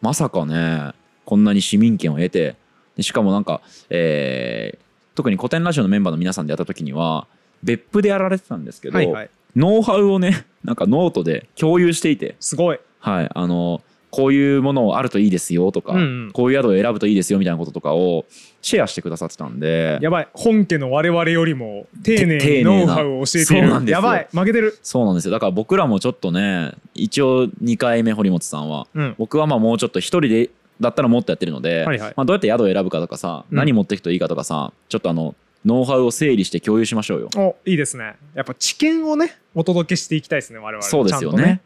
[0.00, 0.92] まさかね
[1.26, 2.56] こんなに市民権を得て
[2.96, 7.26] でしかもなんか、えー特に古典ラジオのメンバーの皆さんでやった時には
[7.62, 9.30] 別府でやられてたんですけど、はいはい。
[9.54, 12.80] ノウハウをね なんかノートで共有していて、すごい。
[12.98, 16.30] はい、あのこういうものあるといいですよとか、うんうん。
[16.32, 18.24] こういう宿を選ぶといいですよみたいなこととかを
[18.60, 20.28] シェアしてくださってたんでやばい。
[20.34, 24.00] 本家の我々よりも丁寧てにノウハウを教えていそうなんですよ。
[24.00, 24.28] るやばい。
[24.32, 24.78] 負けてる。
[24.82, 25.32] そうなんですよ。
[25.32, 29.14] だから僕らもちょっとね一応2回目堀本さんはうん。
[29.18, 30.50] 僕はまあもうちょっと一人で
[30.82, 32.14] だったらもっとやってるので、はいはい。
[32.16, 33.56] まあ、どうやって宿を選ぶかとかさ、うん。
[33.56, 37.30] 何持っていくといいかとかさちょっとあのノウハウを整理して共有しましょうよ。
[37.36, 38.16] おいいですね。
[38.34, 40.82] やっぱ知見をねお届けしていきたいですね我々。
[40.82, 41.60] そうですよちゃんとね。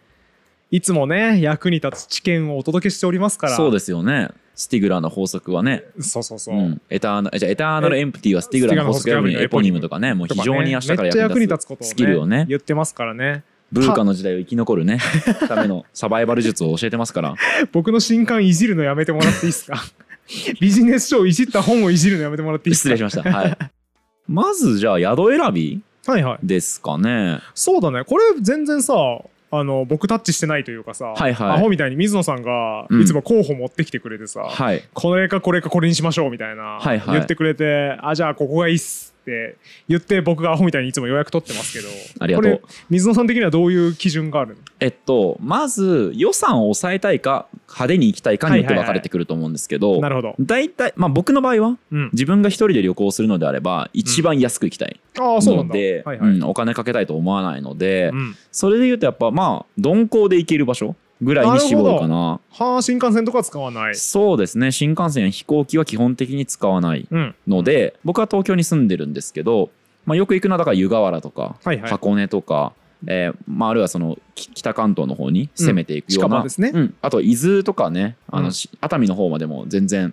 [0.70, 3.56] いつもね役に立つ知見をお届けしておりますから。
[3.56, 4.30] そうですよね。
[4.54, 5.84] スティグラーの法則はね。
[6.00, 12.46] そうそうそう、うん、エターナじゃあエターナルエンプティはスティグラーの法則エポニムとかねもう非常に明日から役役に立つスキルをね。
[12.48, 14.98] 言ってますからねブーカの時代を生き残るね。
[15.48, 17.34] ためのサバイバル術を教えてますから。
[17.72, 19.82] 僕の新刊いじるのやめてもらっていいですか？
[20.60, 22.96] ビジネス書をいじった本をいじるのやめてもらっていいですか？
[22.96, 23.30] 失礼しました。
[23.38, 23.56] はい。
[24.28, 27.40] まずじゃあ宿選びはいはいですかね。
[27.54, 28.04] そうだね。
[28.04, 28.94] これ全然さ
[29.52, 31.50] あの僕タッチしてないというかさ、はいはい。
[31.50, 33.02] アホみたいに水野さんがうん。
[33.02, 34.82] いつも候補持ってきてくれてさ、はい。
[34.94, 37.14] これかこれかこれにしましょうみたいな、はいはい。
[37.14, 39.56] 言ってくれてあじゃあここがいいっすって
[39.88, 41.88] 言って僕がアホみたいにいつも予約取ってますけど
[42.20, 42.58] ありがとう。
[42.58, 44.56] これ水野さん的にはどういう基準があるの？
[44.78, 56.30] えっとまず予算を抑えたいか派手に行きたいかによって分かれてくると思うんですけどなるほど、大体まあ僕の場合はうん、自分が一人で旅行するのであれば一番安く行きたいので、はいはい。
[56.30, 62.40] うんお金かけたいと思わないので、うん、それで言うとやっぱまあ鈍行で行ける場所ぐらいに絞るかな。
[62.50, 63.94] はあ新幹線とかは使わない。
[63.94, 64.70] そうですね。
[64.72, 67.34] 新幹線や飛行機は基本的に使わないうん。
[67.46, 69.70] ので、僕は東京に住んでるんですけど、
[70.04, 71.90] まあ、よく行くのはだから湯河原とか、はいはい。
[71.90, 72.72] 箱根とか、
[73.06, 76.70] えーまあ、あるいはそのき北関東の方に攻めていくような、うんね。
[76.74, 76.94] うん。
[77.00, 80.12] あと伊豆とかねあの、熱海の方までも全然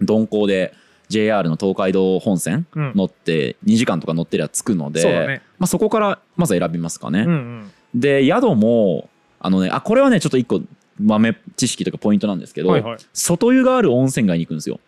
[0.00, 0.74] 鈍行で
[1.08, 2.92] JR の東海道本線うん。
[2.94, 5.42] 乗って2時間とか乗ってりゃ着くのでね。
[5.58, 7.20] まあ、そこからまず選びますかね。
[7.20, 7.70] うんうん。
[7.94, 10.60] で宿もあのねあこれはねちょっと一個
[10.98, 14.78] 豆知識とかポイントなんですけど、はいはい外湯がある温泉街に行くんですよ。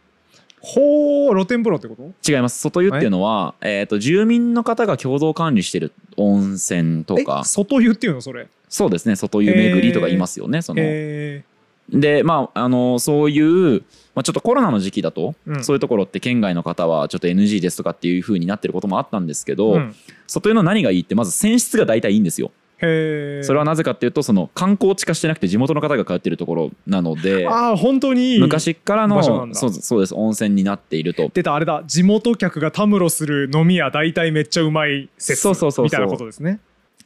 [0.60, 2.30] ほう露天風呂ってこと？
[2.30, 8.46] 違います外湯っていうのは、えー、と住民の方が共同管理してる温泉とかえ外湯っていうのそれ？
[8.68, 10.62] そうですね外湯巡りとか言いますよね。
[10.62, 11.42] そのへ
[11.88, 13.82] でまああのそういう、
[14.14, 19.94] まあ、ちょっとコロナの時期だと、うんそういうところって県外の方はちょっと NG ですとかっていう風になってることもあったんですけど、えうん
[20.28, 22.52] 外湯の何がいいってまず泉質が大体いいんですよ。
[22.82, 29.22] それはなぜかっていうとその観光地化してなくて地元の方が通ってるところなのでああ本当にいい昔からの
[29.54, 31.30] そうそうです温泉になっていると。
[31.32, 31.84] 出たあれだ。
[31.86, 35.84] 地元客がたむろする飲み屋大体めっちゃうまい説そうそうそうそう。
[35.84, 36.58] みたいなことですね。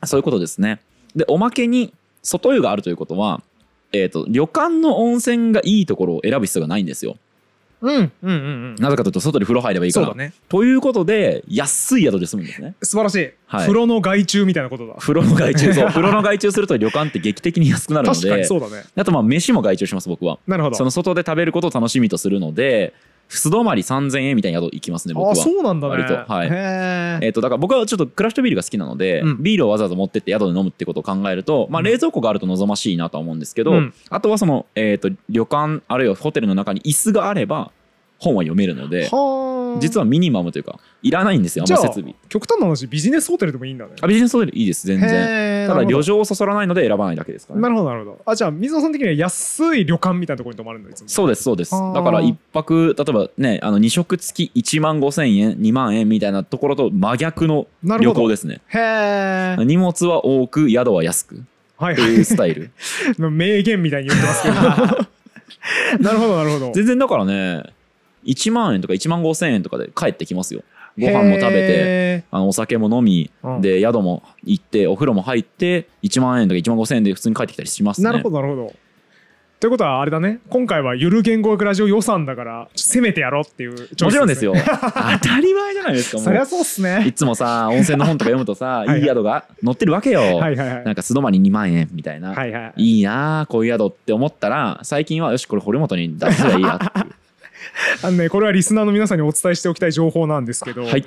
[0.05, 0.81] そういうことですね。
[1.15, 3.43] でおまけに外湯があるということは、
[3.93, 7.17] えー、と旅館の温泉がいいところを選ぶ必要がないんですよ。
[7.83, 8.33] うんうんうんう
[8.73, 8.75] ん。
[8.77, 10.07] なぜかというと外で風呂入ればいいから。
[10.07, 10.33] そうだね。
[10.49, 12.75] ということで安い宿で済むんですね。
[12.83, 13.61] 素晴らしい、はい。
[13.62, 14.95] 風呂の外注みたいなことだ。
[14.99, 15.73] 風呂の外注。
[15.73, 15.89] そう。
[15.89, 18.85] 風呂の外注すると旅館って劇的に安くなるの確かにでそうだね。
[18.97, 20.39] あとまあ飯も外注します僕は。
[20.47, 20.77] なるほど。
[20.77, 22.95] その外で食べることを楽しみとするので
[23.29, 25.37] 素泊まり3000円みたいな宿行きますね僕あは。
[25.37, 26.03] そうなんだね。
[26.03, 26.15] 割と。
[26.33, 26.49] はい。
[26.49, 26.51] へ
[27.23, 29.43] ええっとだから僕はちょっとクラフトビールが好きなので、うん。
[29.43, 31.87] ビールをわざわざ持ってって宿で飲むってことを考えると、まあ、うん。
[31.87, 33.95] 冷蔵庫があると望ましいなとは思うんですけど、うん。
[34.11, 37.73] あとはその、えー、と旅館あるいはホテルの中に椅子があれば
[38.19, 42.15] 本は読めるのではあ実はミニマムというかいらないんですよあんま設備。
[42.29, 43.93] 極端な話ビジネスホテルでもいいんだね。
[44.01, 48.21] あビジネスホテルいいです全然ただ旅情をそそらないので選ばないだけですから、ね、なるほどなるほど。
[48.25, 51.09] あじゃあ水野さん的には安い旅館みたいなところに泊まるんだいつも。
[51.09, 51.73] そうですそうです。
[51.73, 58.61] だから一泊例えばねあの2食付き1万5千円2万円みたいなところと真逆の旅行ですね。
[58.69, 61.37] へえ荷物は多く宿は安く。
[61.77, 62.11] はいはい。
[62.11, 62.71] いうスタイル。
[63.19, 65.17] 名言みたいに言ってますけど。
[66.01, 66.73] なるほどなるほど。
[66.73, 67.62] 全然だからね
[68.27, 70.62] 1万円とか1万5千円とかで帰ってきますよ。
[70.99, 73.61] ご飯も食べてへあのお酒も飲み、うん。
[73.61, 78.09] で宿も行ってお風呂も入って1万円とか1万5千円で普通に帰ってきたりしますね。
[78.09, 78.75] ーなるほどなるほど。
[79.59, 80.41] ということはあれだね。
[80.51, 84.55] 今回はゆる言語学ラジオ予算だから攻めてやろうっていうチョイスもちろんですねよ。
[84.62, 89.01] 当たり前じゃないですかもそうりゃそうっすいねつもさ温泉の本とか読むとさ いはい。
[89.01, 90.85] いい宿が載ってるわけよ、はいはいはい。
[90.85, 93.01] なんか素泊まり2万円みたいな、はいはいい。
[93.01, 97.07] いなあこういう宿って思ったら最近はよしこれ堀本に出せばいいやっていう
[98.02, 101.05] あのねこれはリスナーの皆さんにお伝えしておきたい情報なんですけど、はい。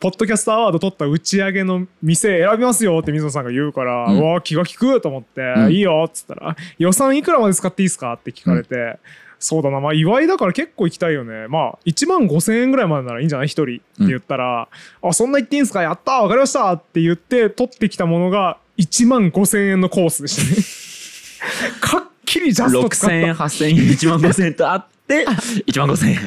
[0.00, 4.18] ポッドキャストアワード取った打ち上げの店選びますよって水野さんが言うから、うん。
[4.18, 5.70] うわ気が利くと思って、ん。
[5.70, 8.98] いいよっつったら予算いくらまで使っていいですかって聞かれて、
[9.38, 11.48] そうだなまあ祝いだから結構行きたいよね。
[11.48, 14.68] まあ1万5,000円ぐらいまでならいいんじゃない？1人って言ったら、
[15.02, 15.80] あそんな言っていいんすか？
[15.82, 21.70] やったーわかりましたって言って取ってきたものが1万5,000円のコースでしたね。
[21.80, 26.18] かっきりジャスト使っ6000円た8000円1万5000円とあって1 万5000円。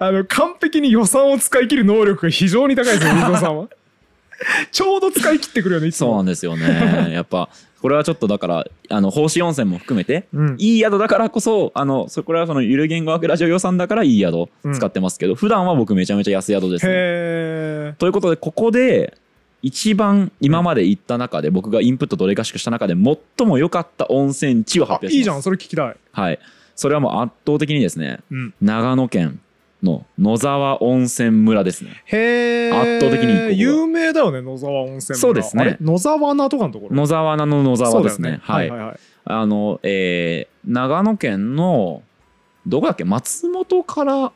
[0.00, 3.68] あの完璧に予算を使い切る能力が非常に高いですよ水野さんは。
[4.70, 6.08] ちょうど使い切ってくるよねいつも。
[6.08, 7.10] そうなんですよね。
[7.12, 7.48] やっぱ
[7.80, 10.56] これはちょっとだからあの奉仕温泉も含めてうん。
[10.58, 16.92] いい宿だからこそあのそこれはそのゆる言語学ラジオ予算だからいい宿使ってますけど、普段は僕めちゃめちゃ安宿ですね。
[16.94, 19.16] へということでここで
[19.62, 25.16] 一番今まで行った中で僕がインプットどれかしくした中で最も良かった温泉地を発あ表します。
[25.16, 26.38] いいじゃんそれ聞きたい、はい。
[26.78, 29.40] それはもう圧倒的にですねうん、長野県
[29.82, 32.02] の野沢温泉村ですね。
[32.04, 35.18] へえ圧倒的に有名だよね野沢温泉村。
[35.18, 35.76] そうですね。
[35.80, 36.94] 野沢菜とかのところ？
[36.94, 38.40] 野沢菜の野沢ですね。
[38.46, 38.78] そうだよはい。
[38.78, 42.02] はいはいあの、えー長野県の
[42.66, 43.04] どこだっけ？
[43.04, 44.32] 松本から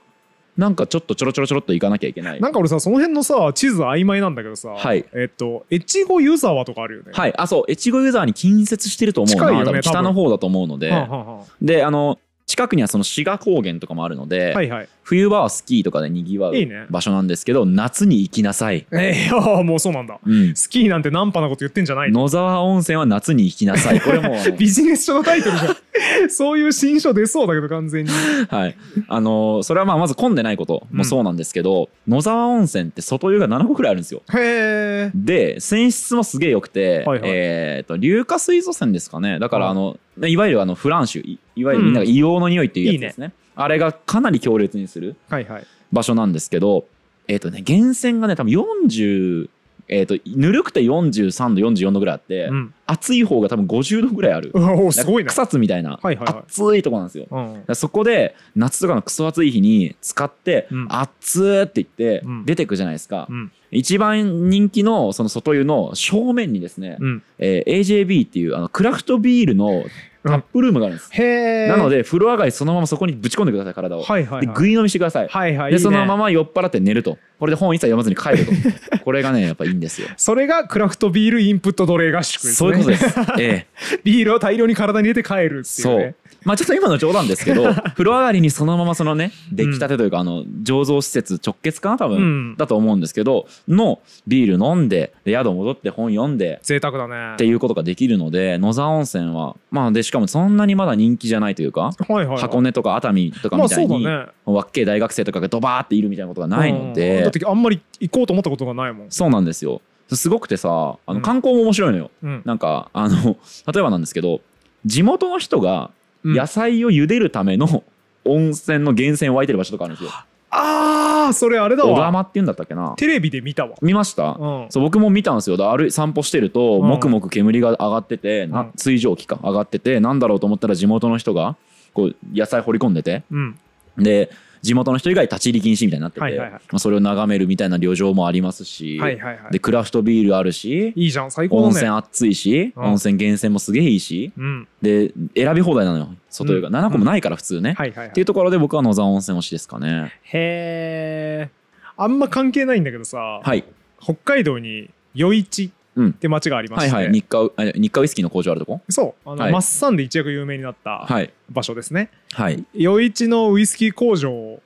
[0.56, 2.40] なんかちょっとちょろちょろちょろっと行かなきゃいけない。
[2.40, 5.04] なんか俺さその辺のさ地図曖昧なんだけどさ、はい。
[5.14, 7.12] えっと越後湯沢とかあるよね。
[7.14, 7.72] はい、あそう。
[7.72, 9.80] 越後湯沢に近接してると思うな、近いよね多分。
[9.82, 14.88] 北の方だと思うので、はあはあはであの近くにはその志賀高原とかもあるので、はいはい。
[15.04, 16.86] 冬場はスキーとかでにぎわういいね。
[16.90, 20.18] 場所なんですけど夏に行きなさい、えー、ああもうそうなんだ。
[20.24, 24.00] うん、スキーなんてナンパなこと言ってんじゃない野沢温泉は夏に行きなさい。
[24.00, 25.76] これもう ビジネス書のタイトルじゃん。
[26.30, 28.10] そういう新書出そうだけど完全に。
[28.48, 28.76] はい、
[29.08, 34.22] あのそれはまあまず混んでないこともそうなんですけど、野沢温泉って外湯が7個くらいあるんですよ。
[34.32, 37.30] へえで泉質もすげえ良くて、はいはい。
[37.30, 39.38] えーと硫化水素泉ですかね。
[39.38, 45.66] だからああのいわゆるあのフランシュいいわゆるみんなが硫黄の匂いっていうやつですね,、あれがかなり強烈にするはいはい。
[45.92, 46.86] 場所なんですけど
[47.28, 49.48] えっ、とね源泉がね多分40
[49.88, 52.74] えー、とぬるくて43度44度ぐらいあって、うん。
[52.86, 54.52] 熱い方が多分50度ぐらいある。
[54.92, 55.30] すごいな。
[55.30, 56.44] 草津みたいな、はいはいはい。
[56.46, 57.26] 熱いとこなんですよ。
[57.30, 60.88] うんそこで夏とかのクソ暑い日に使って、うん。
[60.88, 62.44] 熱ーって言ってうん。
[62.46, 63.52] 出てくじゃないですか、うん。
[63.70, 67.22] 一番人気のその外湯の正面にですね、うん。
[67.38, 69.84] えー AJB っていうあのクラフトビールの
[70.24, 74.46] タップルームがあるんです、へえなので風呂上がりそのままそこにぶち込んでください体を、はいはいはい。
[74.46, 75.72] でぐい飲みしてください、はいはい。
[75.72, 77.18] でそのまま酔っ払って寝ると。
[77.38, 78.98] これで本一切読まずに帰ると。
[79.02, 80.08] これがねやっぱいいんですよ。
[80.16, 82.52] それがクラフトビールインプット奴隷合宿ですね。
[82.54, 83.06] そういうことです、
[83.40, 83.98] ええ。
[84.04, 85.98] ビールを大量に体に入れて帰るっていうそう。
[85.98, 92.56] ねまあちょっと今の冗談ですけど 風呂上がりにそのままそのね出来たてというか、あの醸造施設直結かな多分、うん。
[92.56, 97.34] だと思うんですけどのビール飲んでで宿戻って本読んで贅沢だね。
[97.34, 102.38] っていうことができるので野沢温泉はまあでしかもそんなにまだ人気じゃないというかはいはいはい。
[102.38, 104.26] 箱根とか熱海とかまあみたいうに、そだね。
[104.44, 106.94] わっけえ大学生とかがドバーっているみたいなことがないのうん。
[106.94, 109.06] で、だってあんまり行こうと思ったことがないもん。
[109.10, 109.80] そうなんですよ。
[110.08, 111.16] すごくてさあうん。
[111.16, 112.42] の観光も面白いのよ、うん。
[112.44, 113.36] なんかあの
[113.72, 114.40] 例えばなんですけど
[114.84, 115.90] 地元の人がうん
[116.24, 117.84] 野菜を茹でるための
[118.24, 120.10] 温泉の源泉湧いてる場所とかあるんですよ。
[120.54, 122.94] ああそれあれだ小わ川っていうんだったっけな。
[122.98, 123.74] テレビで見たわ。
[123.80, 124.66] 見ました、うん。
[124.68, 125.56] そう僕も見たんですよ。
[125.56, 126.88] だ歩い散歩してると、うん。
[126.88, 128.72] もくもく煙が上がってて、なうん。
[128.76, 131.56] 水蒸気か上がっててなんだろうと思ったら地元の人が
[131.94, 133.22] こう野菜掘り込んでて。
[133.30, 133.58] うん。
[133.96, 134.30] で
[134.62, 136.60] 地元の人以外立ち入り禁止みたいになってて、はいはいはい。
[136.70, 139.52] まあ、それを眺めるみたいな旅情もありますし、はいはいはい。
[139.52, 141.66] でクラフトビールあるしいいじゃん最高だね。
[141.66, 142.84] 温泉暑いし、うん。
[142.84, 144.68] 温泉源泉もすげえいいしうん。
[144.80, 146.74] で選び放題なのよ外湯が、うん。
[146.74, 148.08] 7個もないから普通ね、はいはいはい。
[148.08, 150.12] っていうところで僕は野沢温泉推しですかね。
[150.22, 151.50] へえ
[151.96, 153.64] あんま関係ないんだけどさ、はい。
[154.00, 156.08] 北海道に余市うん。
[156.10, 157.12] って町がありまして、はいはい。
[157.12, 158.80] 日課あ日課ウイスキーの工場あるとこ？
[158.88, 159.28] そう。
[159.30, 159.52] あの、はい。
[159.52, 161.32] マッサンで一躍有名になったはい。
[161.50, 162.64] 場所ですね、はい。
[162.80, 164.60] 余市のウイスキー工場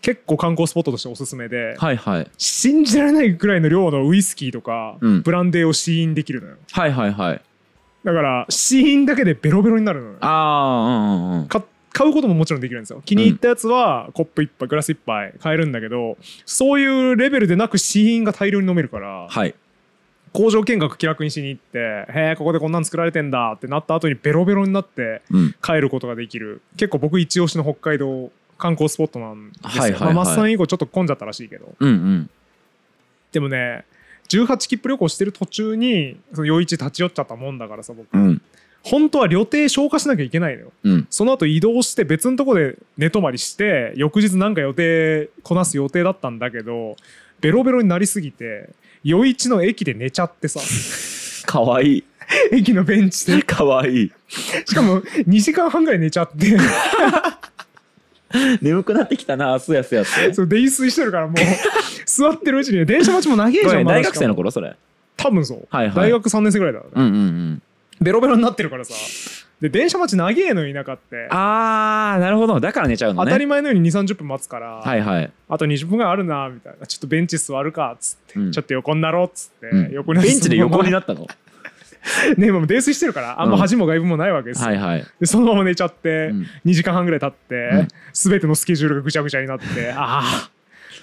[0.00, 2.30] 結構観光スポットとしておすすめで、はいはい。
[2.36, 5.22] 信じられないくらいの量のウイスキーとか、うん。
[5.22, 6.56] ブランデーを試飲できるのよ。
[6.72, 7.40] はいはいはい。
[8.04, 10.16] だから試飲だけでベロベロになるのよ。
[10.20, 11.46] ああうんうんうん。
[11.46, 11.64] か
[11.94, 13.02] 買うことももちろんできるんですよ。
[13.04, 16.16] 気に入ったやつはコップ1杯グラス1杯買えるんだけど
[16.46, 19.54] そういうレベルでなく試飲が大量に飲めるからはい
[20.32, 21.78] 工場見学気楽にしに行って
[22.10, 25.54] 「へえここでこんなん作られてんだ」ってなった後にベロベロになってうん。
[25.62, 26.62] 帰ることができる。
[26.76, 30.14] 結構僕一押しの北海道観光スポットなんですよ、はいはいはい。
[30.14, 31.74] まあ、マッサン以降ちょっと混んじゃったらしいけど。
[31.78, 32.30] うんうん。
[33.32, 33.84] でもね
[34.28, 38.40] 18切符旅行してる途中にその余市立ち寄っちゃったもんだからさ僕、うん。
[38.82, 40.72] 本当は旅程消化しなきゃいけないのよ。
[40.84, 41.06] うん。
[41.10, 46.96] その後移動して別のとこで寝泊まりして翌日なんか予定こなす予定だったんだけど
[47.40, 48.70] ベロベロになりすぎて
[49.04, 50.60] 余市の駅で寝ちゃってさ。
[51.46, 52.04] かわいい。
[52.52, 53.42] 駅のベンチで。
[53.42, 54.12] かわいい。
[54.66, 56.56] しかも2時間半ぐらい寝ちゃって。
[58.62, 61.36] 眠くなってきたなすやすやってそう泥酔してるからもう。
[62.06, 64.74] 座ってるうちに電車待ちも長えじゃん大学生の頃それ。
[65.16, 65.94] 多分そう、はいはい。
[65.96, 67.62] 大学3年生ぐらいだから、うんうんうん。
[68.00, 68.94] ベロベロになってるからさ
[69.62, 71.28] で電車待ち長えのに田舎って。
[71.30, 72.58] あーなるほど。
[72.58, 73.30] だから寝ちゃうのね。
[73.30, 76.84] 当たり前のように2 3 0分待つから、はいはい、あと20分ぐらいあるなみたいな。
[76.84, 78.50] ちょっとベンチ座るかっつって、うん。
[78.50, 79.92] ちょっと横になろうっつって、うん。
[79.92, 81.26] 横にベンチで横になっったの？
[81.26, 81.34] て
[82.36, 86.46] ねもう泥酔してるからあんま恥も外部もないわけですよ、はいはい、でそのまま寝ちゃって、うん。
[86.66, 87.88] 2時間半ぐらい経って、うん。
[88.12, 90.50] 全てのスケジュールがぐちゃぐちゃになってああ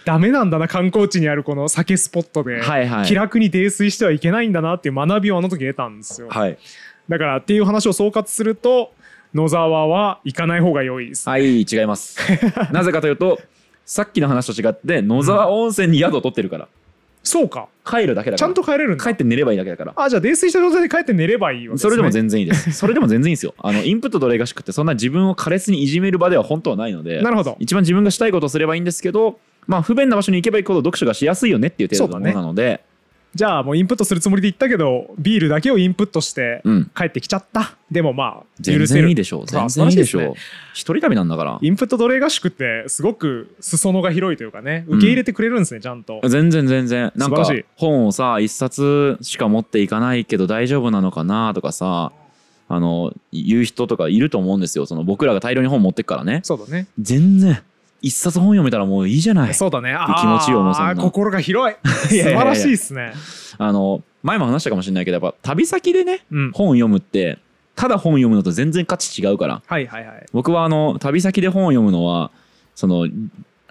[0.04, 3.06] ダメなんだな観光地にあるこの酒スポットで、はいはい。
[3.06, 6.58] 気楽に泥酔してはいけないんだなっていう学びをあの時得たんですよ、はい
[7.10, 8.94] だからっていう話を総括すると
[9.34, 12.18] 野沢は行かない方が良いです、はい違います。
[12.72, 13.40] なぜかというと
[13.86, 16.68] さっきの話と違って野沢温泉に宿を取ってるから。
[17.24, 17.68] そうか。
[17.86, 18.38] 帰るだけだから。
[18.38, 19.04] ちゃんと帰れるんだ。
[19.04, 19.94] 帰って寝ればいいだけだから。
[19.96, 22.72] あじゃあ泥酔した状態で帰って寝ればいいわけです、ね、それでも全然いいです。
[22.78, 23.54] それでも全然いいですよ。
[23.58, 27.58] あのインプット奴隷合宿ってそんな自分を苛烈にいじめる場では本当はないのでなるほど。
[27.60, 32.82] 一番自分がしたいことをすればいいんですけどまあ不便な場所に行けば行くほど読書がしやすいよねっていう程度のものなので
[33.36, 36.92] じゃあもうインプットするつもりで行ったけどビールだけをインプットしてうん。
[36.96, 37.76] 帰ってきちゃった。
[37.92, 39.02] でもまあ全許せる。
[39.02, 39.46] 然いいでしょう。
[39.46, 40.22] 全あ然いいでしょう。
[40.22, 40.40] 素晴らし
[40.74, 41.60] 一人旅なんだから。
[41.62, 46.22] インプット奴隷合宿ってすごく裾野が広いというかね受け入れてくれるんですね、ちゃんと。
[46.28, 47.12] 全然全然。
[47.16, 52.12] なんか本をさ一冊しか持っていかないけど大丈夫なのかなとかさ
[52.68, 54.86] あの言う人とかいると思うんですよ。
[54.86, 56.42] その僕らが大量に本持ってくからね。
[56.44, 56.88] そうだね。
[57.00, 57.62] 全然
[58.02, 59.54] 一冊本読めたらもういいじゃない。
[59.54, 59.94] そうだね。
[59.94, 60.92] あ気持ちいいよもうそんな。
[60.92, 61.76] あー心が広い。
[61.86, 63.14] 素晴らしいですね。
[63.58, 66.52] あの前も話したかもしれないけどやっぱ旅先でねうん。
[66.52, 67.38] 本を読むって
[67.76, 69.62] ただ本読むのと全然価値違うから。
[69.66, 70.26] はいはいはい。
[70.34, 72.32] 僕はあの旅先で本を読むのは
[72.76, 73.08] その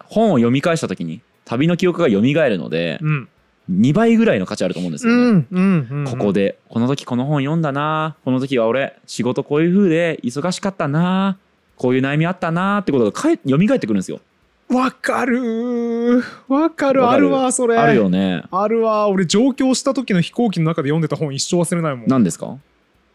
[0.05, 3.29] 本を読み返した時に旅の記憶が蘇るのでうん。
[3.71, 5.23] 2倍ぐらいの価値あると思うんですうよね。
[5.33, 6.05] んうんうん。
[6.07, 11.37] ここでこの時この本読んだなこの時は俺仕事こういう風で忙しかったな
[11.79, 14.21] こういう悩みあったなってことがかえ蘇ってくるんですよ。
[14.69, 16.23] わかるー。
[16.49, 17.09] わかる。
[17.09, 17.79] あるわそれ。
[17.79, 18.43] あるよね。
[18.51, 19.09] あるわ。
[19.09, 22.07] 俺上京した時の飛行機の中で読んでた本一生忘れないもん。
[22.07, 22.59] 何ですか？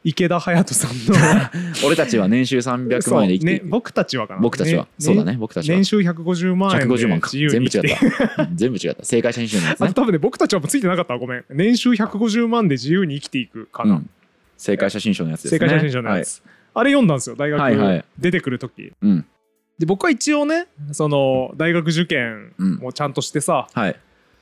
[0.05, 1.20] 池田隼人さんの。
[1.88, 4.41] 俺たちは年収300万円で生きてね、僕たちはかな。
[4.41, 5.38] 僕たちは、そうだね。
[5.39, 5.76] 僕たちは。
[5.76, 7.28] 年収150万円で150万か。
[7.32, 8.47] 自由全部違に生きてった。
[8.53, 9.05] 全部違った。
[9.05, 9.86] 正解者にしのやつね。
[9.86, 11.20] あと、多分ね僕たちはもうついてなかったわ。
[11.20, 11.45] ごめん。
[11.51, 14.09] 年収150万で自由に生きていくかな、うん、
[14.57, 15.59] 正解写真賞のやつですね。
[15.59, 16.41] 正解写真書のやつ、
[16.74, 17.36] あれ読んだんですよ。
[17.36, 17.97] 大はいはい。
[17.97, 19.26] 学出てくる時、はい、うん。
[19.78, 23.95] で僕は一応ねその大学受験うんもちゃんとしてさ、はい、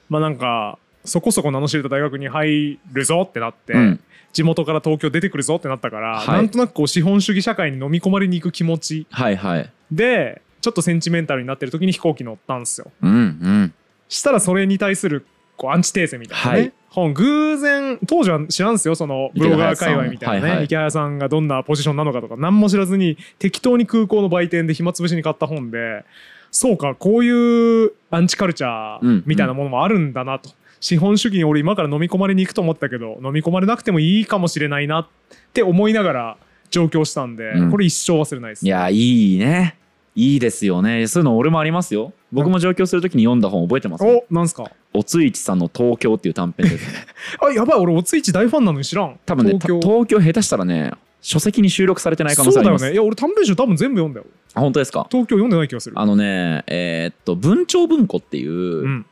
[0.09, 3.99] まあなんかそこそこ名の知れた大学に入るぞってなって、うん。
[4.33, 6.27] 地元から東京出てくるぞってなったから、はい。
[6.27, 9.69] なんとなくこう資本主義社会に飲み込まれに行く気持ちはいはい。
[9.91, 12.91] でちょっとセンチメンタルになってる時に飛行機乗ったんですよ。
[13.01, 13.73] うんうん。
[14.07, 15.25] したらそれに対する
[15.57, 16.63] こうアンチテーゼみたいなね、はい。
[16.63, 20.65] 本偶然当時は知らんすよそのブロガー界隈みたいなねはいはい。
[20.65, 26.03] 池谷さんがどんなポジションなのかとか何も知らずに適当に空港の売店で暇つぶしに買った本で
[26.51, 30.49] そうかこういうアンチカルチャーみたいなものもあるんだなと、
[30.81, 35.07] 資本主義に俺今から飲み込まれに行くと思ったけど飲み込まれなくてもいいかもしれないなっ
[35.53, 36.37] て思いながら
[36.69, 37.71] 上京したんで、うん。
[37.71, 38.65] これ一生忘れないです。
[38.65, 39.77] いやいいね。
[40.13, 41.07] いいですよね。
[41.07, 42.11] そういうの俺もありますよ。
[42.33, 44.69] 僕も上京するときに読んだ本覚えてますおなんすか？
[44.93, 47.05] おついちさんの東京っていう短編です。
[47.41, 49.19] あやばい俺おついち大ファンなのに知らん。
[49.25, 49.79] 多分ね東京。
[49.79, 52.81] た東京下手したらね書籍に収録されてない可能性あります。
[52.81, 52.95] そうだよね。
[52.95, 54.25] いや俺短編集多分全部読んだよ。
[54.53, 55.07] あ本当ですか？
[55.09, 55.97] 東京読んでない気がする。
[55.97, 59.05] あのねえーっと文鳥文庫っていう、うん。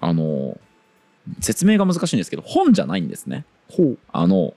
[0.00, 0.58] あの
[1.40, 3.44] 説明が難しいんですけど本じゃないんですね。
[3.68, 3.98] ほう。
[4.12, 4.54] あの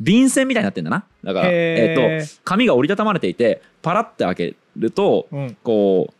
[0.00, 1.04] 便箋みたいになってんだな。
[1.22, 5.56] だからえーっと紙が折りたたまれていてパラッて開けるとうん。
[5.62, 6.14] こう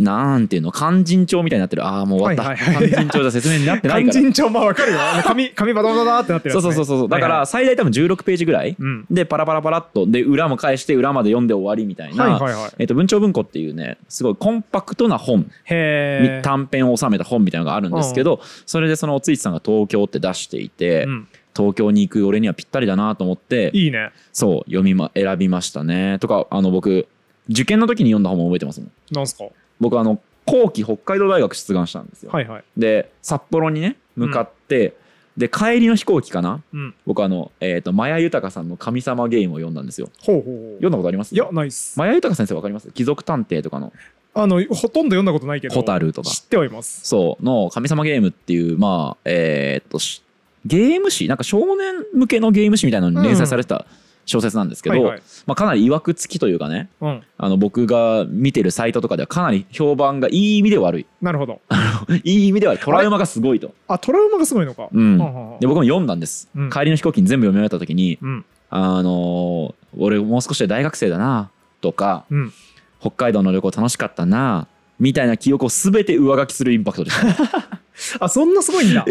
[0.00, 1.84] なんていうの勧進帳みたいになってる。
[1.84, 2.90] ああもう終わった、はいはいはい。
[2.90, 4.12] 勧進帳じゃ説明になってないから。
[4.14, 4.98] 勧進帳まあわかるよ。
[5.24, 8.76] 紙紙バタバタバタってなってるそうそうそうそうだかはいはら最大多分16ページぐらい。
[8.78, 9.06] うん。
[9.10, 10.06] でパラパラパラっと。
[10.06, 12.72] で裏も返して裏まで読んで終わりみたいな、はいはいはい。
[12.78, 15.50] えっと文鳥文庫っていうねすごいコンパクトな本。
[15.68, 24.10] 短編を収めた本みたいなのがあるんですけどそれでそのおついちさんが東京って出していて、うん、東京に行く俺にはぴったりだなと思っていいね。
[24.32, 26.18] そう読みま選びましたね。
[26.20, 27.06] とかあの僕
[27.48, 28.90] 受験の時に読んだ本も覚えてますもん。
[29.12, 29.44] なんすか？
[29.80, 32.64] 僕あの後期北海道大学出願したんですよ、はいはい。
[32.76, 34.94] で札幌にね向かって、
[35.36, 36.62] で帰りの飛行機かな？
[36.72, 36.94] うん。
[37.06, 40.10] 僕あの、えー、とマヤ豊さんの「神様ゲーム」を読んだんですよ。
[40.22, 40.54] ほうほうほう。
[40.74, 41.34] 読んだことあります？
[41.34, 41.98] いやないっす。
[41.98, 42.90] マヤ豊先生わかります？
[42.90, 43.92] 貴族探偵とかの。
[44.32, 46.30] あのほとんど読んだことないけどホタルとか。
[46.30, 47.00] 知ってはいます。
[47.08, 50.22] そうの神様ゲームっていうまあえーっとし
[50.66, 53.86] ゲーム誌なんか少年向けのゲーム誌みたいなのに連載されてた
[54.30, 55.22] 小説なんですけど、はいはい。
[55.46, 57.22] まあ、かなり曰く付きというかねうん。
[57.36, 61.06] あの僕が見てるサイトとかではかなり評判がいい意味で悪い。
[61.20, 61.60] なるほど。
[62.24, 64.88] いい意味ではトラウマがすごいと、あトラウマがすごいのか。
[64.92, 65.18] うん。
[65.18, 66.70] はんはんはんで僕も読んだんです、うん。
[66.70, 68.44] 帰りの飛行機に全部読み終えた時にうん。
[68.70, 71.50] あのー俺もう少しで大学生だな
[71.80, 72.52] とかうん。
[73.00, 74.68] 北海道の旅行楽しかったな
[75.00, 77.79] みたいな記憶を全て上書きするインパクトでした
[78.18, 79.04] あそんなすごいんだ。
[79.06, 79.10] え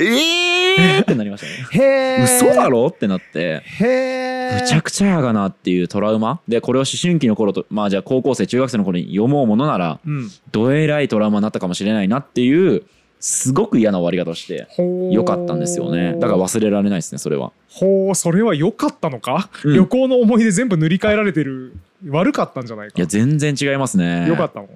[0.99, 1.01] ー。
[1.01, 1.83] ってなりましたね。
[1.83, 2.87] へえ嘘だろ？
[2.87, 3.61] ってなって。
[3.63, 6.41] へえむちゃくちゃやがなっていうトラウマ？
[6.47, 10.29] でこれを思春期の頃とまあじゃあ高校生中学生の頃に読もうものならうん。
[10.51, 12.83] どえらいトラウマになったかもしれないなっていう
[13.19, 14.67] すごく嫌な終わり方をして
[15.13, 16.13] よかったんですよね。
[16.13, 17.51] だから忘れられないですねそれは。
[17.69, 19.73] ほうそれは良かったのか、うん。
[19.75, 21.75] 旅行の思い出全部塗り替えられてる
[22.07, 22.93] 悪かったんじゃないか？
[22.97, 24.25] いや全然違いますね。
[24.27, 24.69] 良かったの？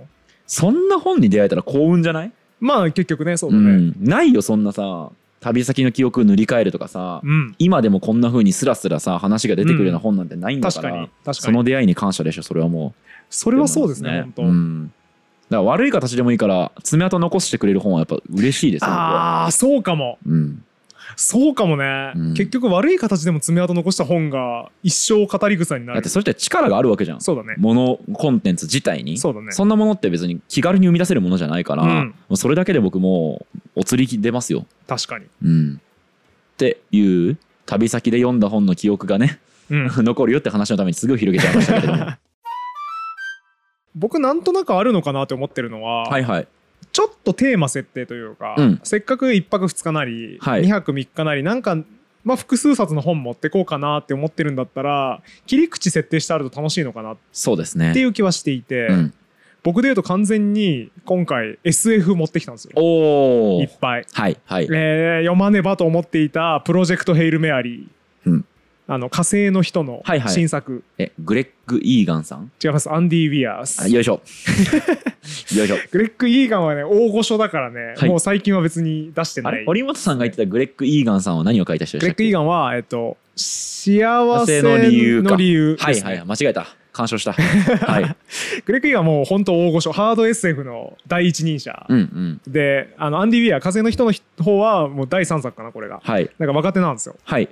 [0.45, 2.31] そんな本に出会えたら幸運じゃない？
[2.63, 3.71] まあ結局ねそううだね。
[3.75, 3.95] ん。
[3.99, 5.11] ないよそんなさ
[5.41, 11.07] 旅先の記憶塗り替えるとかさうん、今でもこんな風にスラスラさ話が出てくるような本なんてないんだか、確からに。
[11.07, 13.03] 確かそにの出会いに感謝でしょそれはもう。
[13.29, 14.93] それはそうですね本当、うん、だか
[15.49, 20.17] ら悪い形でもいいから爪痕残してくれる本はやっぱ嬉しいですよああそうかも。
[20.25, 20.63] うん
[21.15, 22.33] そうかもね、うん。
[22.33, 25.97] 結局悪い形でも爪痕残した本が一生語り草になる。
[25.97, 27.21] だってそれって力があるわけじゃん。
[27.21, 27.55] そうだね。
[27.57, 29.17] ものコンテンツ自体に。
[29.17, 29.47] そうだね。
[29.47, 32.07] んなものって別に気軽に生み出せるものじゃないから、うん。
[32.07, 33.45] もうそれだけで僕も
[33.75, 35.25] うお釣り出ますよ、確かに。
[35.43, 39.39] うん、っていう旅先で読んだ本の記憶がね
[39.69, 39.87] うん。
[40.03, 42.11] 残るよって話のためにすぐ広げちゃいましたけれども。
[43.95, 46.47] 僕なんとなくあるのかなって思ってるのは、はいはい
[46.93, 48.79] ちょっとテーマ設定というか、うん。
[48.83, 50.63] せっかく1泊2日なり、はい。
[50.63, 51.75] 2泊3日なりなんか、
[52.23, 57.93] まあ、複数冊の本持ってこうかなって思ってるんだったら切り口設定してあると楽しいのかなっそうですね。
[57.93, 59.13] ていう気はしていて、うん、
[59.63, 62.71] 僕で言うと完全に今回 SF 持ってきたんですよ。
[62.75, 64.67] おおいっぱい、はいはい。
[64.71, 68.45] えー読まねばと思っていた「プロジェクト・ヘイル・メアリー」うん
[68.87, 70.33] あの火星の人のはいはい。
[70.33, 72.51] 新作、えグレッグ・イーガンさん？
[72.63, 72.91] 違います。
[72.91, 74.21] アンディ・ウィアーあスよいしょ。
[75.55, 75.77] よいしょ。
[75.91, 78.09] グレッグ・イーガンはね大御所だからね、はい。
[78.09, 79.59] もう最近は別に出してあない。
[79.61, 79.65] れ？
[79.65, 85.29] 堀本さんが言ってたグレッグ・イーガンさんは何を書いた人でグレッグ・イーガンは、えっと、幸せの理由か。
[85.31, 86.17] の理由です、ねはい。
[86.17, 86.67] はい間違えた。
[86.91, 87.33] 干渉した。
[87.89, 88.15] はい。
[88.65, 92.41] グレッグ・イーガンはもう本当大御所ハード SF の第一人者、うんうん。
[92.51, 94.13] であのアンディ・ウィアー風の人の
[94.43, 96.01] 方はもう第3作かなこれが。
[96.03, 96.29] はい。
[96.37, 97.15] なんか若手なんですよ。
[97.23, 97.47] はい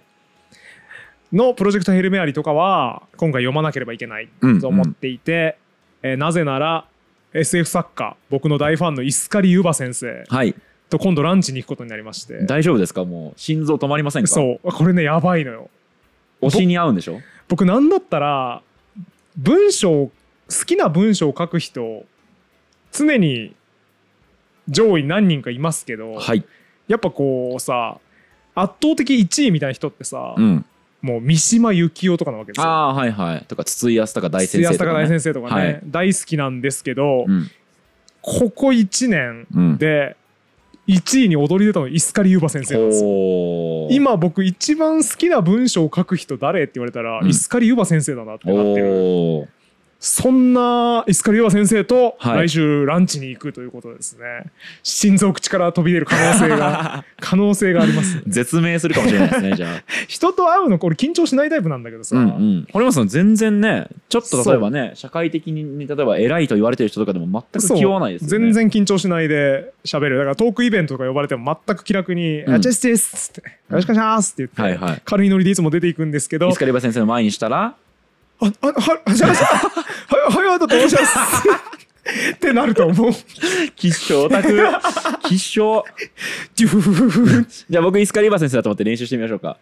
[1.34, 5.58] のプロジェクト・ヘルメアリとかは今回読まなければいけないうんと思っていて、
[6.04, 6.86] えーなぜなら
[7.34, 10.54] SF 作家僕の大ファンのイスカリ・ユバ先生はい。
[10.90, 12.46] と今度ランチに行くことになりまして。
[12.46, 13.06] 大丈夫ですか？
[13.06, 14.28] もう心臓止まりませんか？
[14.28, 14.72] そう。
[14.74, 15.70] これねやばいのよ。
[16.42, 17.20] 推しに合うんでしょ？
[17.48, 18.62] 僕なんだったら
[19.38, 20.12] 文章好
[20.66, 22.04] きな文章を書く人
[22.92, 23.56] 常に
[24.68, 26.44] 上位何人かいますけど、はい。
[26.90, 28.00] やっぱこうさ
[28.54, 30.66] 圧倒的1位みたいな人ってさ、うん
[31.02, 32.70] もう三島由紀夫とかなわけですよ。
[32.70, 33.46] ああはいはい。
[33.48, 35.82] とか筒井康隆大先生とか、安高大ね、先生とかね、はい。
[35.86, 37.50] 大好きなんですけど、うん。
[38.22, 40.16] ここ1年うんで
[40.88, 43.88] 1位に躍り出たのイスカリ・ユーバ先生なんですよ。
[43.92, 47.30] 今僕一番好きな文章を書く人誰って言われたら、うん。
[47.30, 49.48] イスカリ・ユーバ先生だなってなってる。
[50.04, 52.48] そんなイスカリオワ先生とはい。
[52.48, 54.46] 来週ランチに行くということですね、
[54.82, 58.20] 心臓口から飛び出る可能性が 可能性があります。
[58.26, 59.84] 絶命するかもしれないですねじゃあ。
[60.10, 62.68] 人と会うのこれ緊張しないタイプなんだけどさ、うんうん。
[62.74, 68.46] 堀本さん全然ねちょっと例えばね社会的に例えば偉いと言われてる人とかでも全く気負わないですよね。
[68.46, 70.18] 全然緊張しないで喋る。
[70.18, 72.56] だからトークイベントとか呼ばれても全く気楽に「うん。
[72.56, 75.02] ェスです」っつって「よろしくお願いします」って言って、はいはい。
[75.06, 76.50] 軽いノリでいつも出ていくんですけど。
[76.50, 77.76] イスカリバ先生の前にしたら
[78.42, 81.16] あ、あ、は、はじゃあ、は、はやだと申します。
[82.34, 83.12] ってなると思う。
[83.76, 84.60] 吉祥オタク。
[85.24, 85.86] 吉祥
[86.56, 89.58] じゃあ僕イスカリバ先生だと思って練習してみましょうか。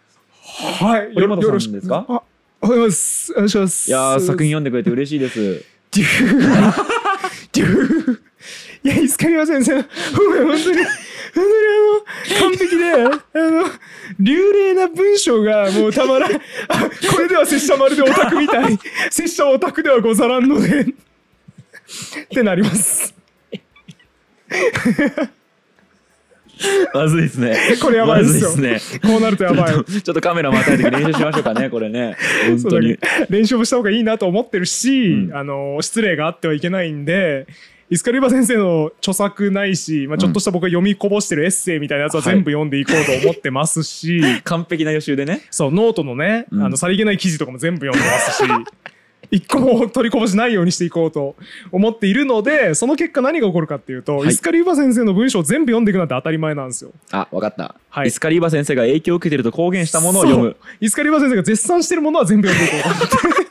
[0.79, 2.05] はい、堀本さんですか？
[2.07, 2.23] あ、おはよ
[2.61, 3.33] うございます。
[3.33, 3.89] お願いします。
[3.89, 5.63] いやー作品読んでくれて嬉しいです
[8.83, 10.83] いや、イスカリバ先生、ほんまに本当に、本
[11.33, 13.65] 当にあの、完璧で、あの、
[14.19, 16.33] 流麗な文章がもうたまらん。
[16.33, 16.37] あ、
[17.11, 18.79] これでは拙者まるでオタクみたい。
[19.09, 20.81] 拙者はオタクではござらんので。
[20.81, 23.13] ってなります。
[26.93, 29.77] まずいですねこれやばいですよまずいですねこうなるとやばいち。
[29.77, 32.17] ょっとカメラまたいて練習しましょうかねこれね
[32.47, 32.97] 本当に
[33.29, 37.47] 練習もした方がいいなと思ってるし、うんあの失礼があってはいけないんで
[37.91, 45.41] イスカリバ先生の著作ないし、まあ、ちょっとした僕が読みこぼしてるエッセイみたいなやつは全部読んでいこうと思ってますし、 完璧な予習でね。
[45.49, 46.63] そうノートのね、うん。
[46.63, 48.43] あのさりげない記事とかも全部読んでますし
[49.31, 51.35] 一個も取りこぼしないようにしていこうと
[51.71, 54.29] 思っているのでその結果何が起こるかっていうと、はい。
[54.29, 56.91] イスカリバ先生の文章を全部読んでいくなんて当たり前なんですよ。
[57.11, 58.09] あわかった、はい。
[58.09, 60.55] イスカリバ先生が影響を受けてると公言したものを読む。
[60.79, 63.48] イスカリバ先生が絶賛してるものは全部読んでいこうと思って。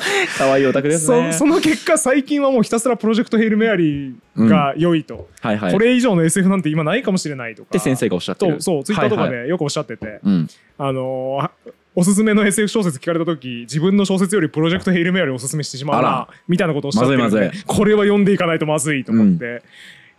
[0.38, 1.32] 可愛いオタクですね。
[1.32, 4.14] そその結果最近はもうひたすらプロジェクト「ヘイル・メアリー」
[4.48, 5.72] が良いと、はいはい。
[5.72, 7.68] これ以上の SF なんて今ないかもしれないとか。
[7.68, 8.56] って先生がおっしゃってる。
[8.56, 9.30] とそうツイッターとかはい。
[9.30, 10.48] はいでよくおっしゃってて、うん。
[10.78, 19.62] あのーおすすめの SF 小説聞かれた時自分の小説よりプロジェクト「ヘイル・メアリー」をおすすめしてしまうなみたいなことをおっしゃってるのでまこれは読んでいかないとまずいと思って、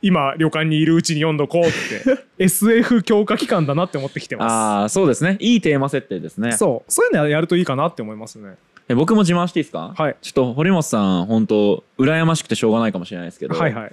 [0.02, 5.38] 今旅館にいるうちに読んどこうって SF 強化期間だなって思ってきてまああそうですね。
[5.40, 6.52] いいテーマ設定ですね。
[6.52, 6.92] すそう。
[6.92, 8.56] そういうのやるといいかなって思いますね
[8.92, 9.94] え僕も自慢していいですか？
[9.98, 10.16] はい。
[10.22, 13.92] ちょっと堀本さん本当羨ましくてしょうがないかもしれないですけど、はいはい。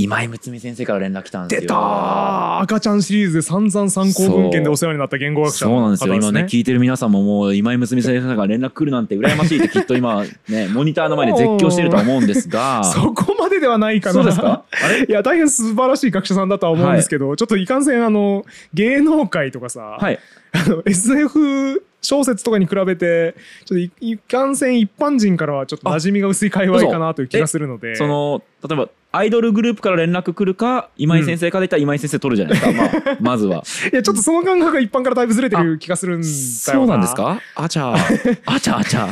[0.00, 1.60] 今井睦美先生から連絡来たんですよ。
[1.62, 2.58] 出たー。
[2.60, 6.12] 赤ちゃんシリーズで散々参考文献でお世話になった言語学者そうなんですよ。
[6.14, 12.84] 方今ね聞いてる皆さんももう今井睦美先生から連絡来るなんて羨ましいってきっと今ねモニターの前で絶叫してるとは思うんですが。
[12.94, 14.12] そこまでではないかな。
[14.14, 14.62] そうですか？
[14.70, 15.04] あれ？
[15.04, 18.44] いや大変素晴らしい学者さんだとは思うんですけど、ちょっといかんせんあの
[18.74, 20.18] 芸能界とかさ、はい
[20.52, 23.34] あの SF 小説とかに比べて
[23.64, 27.96] ちょっといかんせん一般人からはちょっと馴染みが薄い界隈かなという気がするので。
[27.96, 33.62] その例えばアイドルグループから連絡来るか今井先生から言ったら今井先生取るじゃないですか、まあ、まずは。
[33.90, 36.38] いやちょっとその感覚が一般からだいぶずれてる気がするんだよな。
[36.74, 37.40] そうなんですか？
[37.56, 37.94] あちゃ
[38.44, 39.08] あちゃあちゃ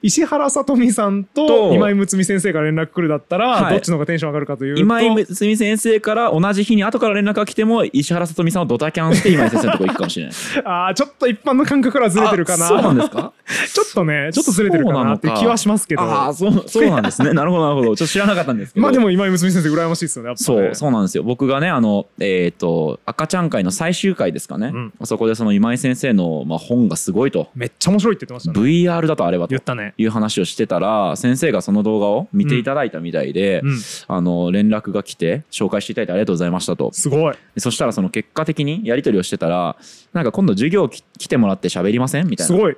[0.00, 3.72] 石原さとみさんとと今井睦美先生から連絡来るだったら、はい。
[3.72, 10.34] どっちの方がテンション上がるかというと今井睦美先生から同じ日に後から連絡が来ても石原さとみさんをドタキャンして今井先生のとこ行くかもしれない。
[10.64, 12.64] あーちょっと一般の感覚からずれてるかな。
[12.66, 13.32] あそうなんですか？
[13.72, 16.02] ちょっとねちょっとずれてるかなって気はしますけど。
[16.02, 17.32] ああそうそうなんですね。
[17.34, 17.96] なるほどなるほど。
[17.96, 18.82] ちょっと知らなかったんですけど。
[18.82, 20.44] まあでも今井睦美先生羨ましいですよねやっぱね。
[20.44, 21.22] そうそうなんですよ。
[21.22, 24.92] 僕がねあのえっ、と赤ちゃん会の最終回ですかね、うん。
[25.04, 27.48] そこでその今井先生の、まあ、本がすごいと。
[27.54, 28.66] めっちゃ面白いって言ってましたね。
[28.66, 29.50] VR だとあればと。
[29.50, 29.94] 言ったね。
[29.98, 33.78] いう話をしてたら先生がその動画を見ていただいたみたいで、うん。
[34.08, 36.90] あの連絡が来て紹介していただいてありがとうございましたと。
[36.92, 37.34] すごい。
[37.54, 39.76] でそしたらその結果的にやり取りをしてたら
[40.12, 42.54] なんか今度授業き来てもらって喋りませんみたいな。
[42.54, 42.76] すごい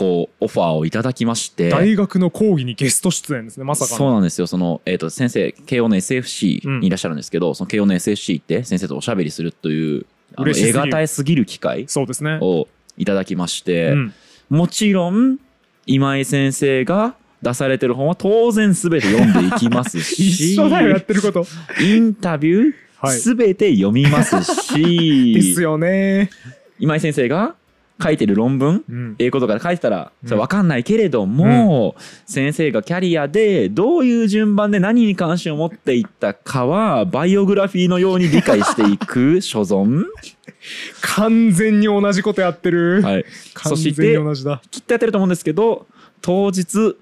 [0.00, 1.68] こうオファーをいただきまして。
[1.68, 3.98] 大学の講義にゲスト出演ですねまさかの。
[3.98, 4.46] そうなんですよ。
[4.46, 12.38] その、えー、と先生慶応の SFC にいらっしゃるんですけど、その慶応の SFC って先生とおしゃべりするというあの得難いすぎる機会そうですね。
[12.40, 14.14] をいただきまして、うん。
[14.48, 15.36] もちろん
[15.84, 21.44] 今井先生が出されてる本は当然全て読んでいきますし 一緒だよやってること。
[21.78, 23.18] インタビューはい。
[23.18, 26.30] 全て読みますし、 ですよね。
[26.78, 27.54] 今井先生が
[28.02, 28.84] 書いてる論文？
[28.88, 29.16] うん。
[29.18, 30.28] 英語とかで書いてたらうん。
[30.28, 31.94] それ分かんないけれども、
[32.26, 40.04] 先生がキャリアでどういう順番で何に関心を持っていったかはバイオグラフィーのように理解していく所存、
[41.02, 43.02] 完全に同じことやってる。
[43.02, 43.24] はい、
[43.54, 44.62] 完全に同じだ。
[44.70, 45.86] きっとやってると思うんですけど
[46.22, 46.96] 当日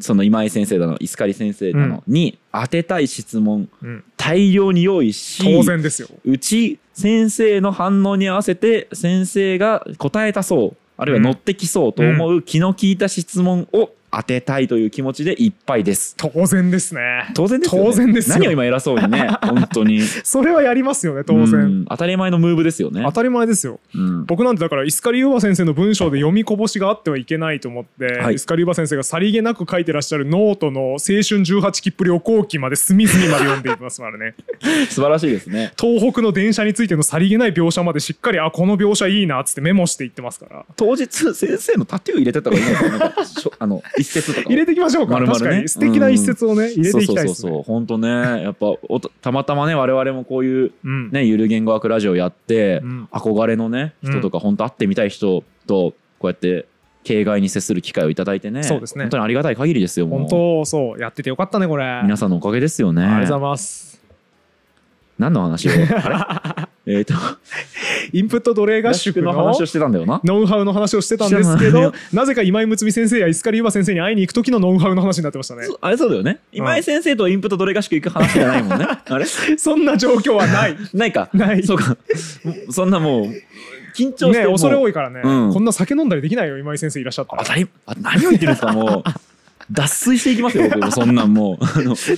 [0.00, 4.04] その今井先生だの石狩先生だのに当てたい質問うん。
[4.16, 6.08] 大量に用意し当然ですよ。
[6.24, 16.14] うち先生の反応に合わせて先生が答えたそうあるいは乗ってきそうと思う気の利いた質問を当てたいという気持ちでいっぱいです。
[16.18, 17.32] 当然ですね。
[17.34, 18.36] 当然ですよ、ね、当然ですよ。
[18.36, 20.02] 何を今偉そうにね本当に。
[20.22, 23.02] それはやりますよね当然、うん当たり前のムーブですよね。
[23.04, 23.80] 当たり前ですよ。
[23.94, 24.24] うん。
[24.26, 28.34] 僕なんてだからイスカリユーバ先生の文章で読みこぼしがあってはいけないと思って、はい。
[28.34, 34.34] イスカリユーバ先生がさりげなく書いてらっしゃるノートの青春18切符旅行記まで隅々まで読んでいますからね。
[34.88, 35.72] 素晴らしいですね。
[35.78, 40.64] 東北の電車についてのさりげない描写までしっかりあこの描写いいなっつってメモしていってますから。
[40.76, 43.14] 当日先生のタトゥー入れてた方がいいのかな。
[43.58, 45.44] あの一節とか入れていきましょうか、丸々ね。
[45.44, 45.68] 確かに。
[45.68, 47.48] 素敵な一節をね、入れていきたいですね。
[47.48, 48.08] そうそうそう本当ね
[48.42, 51.10] やっぱおとたまたまね我々もこういううん。
[51.10, 53.08] ねゆる言語学ラジオやって、うん。
[53.10, 56.66] 憧れのね人とか本当会ってみたい人とこうやって
[57.04, 59.04] 形骸に接する機会をいただいてねそうですね。
[59.04, 62.00] 本当にありがたい限りですよ本当そうやっててよかったねこれ。
[62.02, 63.02] 皆さんのおかげですよね。
[63.02, 64.00] ありがとうございます。
[65.18, 65.72] 何の話を？
[65.72, 66.68] あれ？
[66.84, 67.14] えっと
[68.12, 70.20] インプット奴隷合合宿の話をしてたんだよな。
[70.24, 75.68] ノウハウの話をしてたんですけどなぜか今井睦美先生やイスカリユーバ先生に会いに行く時のノウハウの話になってましたね。
[75.80, 76.40] あれそうだよね。
[76.52, 78.86] 今井先生とインプットどれ合宿行く話じゃないもんね。
[79.06, 79.24] あれ？
[79.24, 80.76] そんな状況はない。
[80.92, 81.28] ないか。
[81.32, 81.62] ない。
[81.62, 81.96] そうか。
[82.70, 83.24] そんなもう
[83.96, 85.52] 緊張してね恐れ多いからね、うん。
[85.52, 87.42] こんな酒飲んだりできないよ今井先生いらっしゃったら。
[87.86, 89.10] あ何を言ってるんですかもう。
[89.70, 90.90] 脱水していきますよ僕も。
[90.90, 91.64] そんなんもう。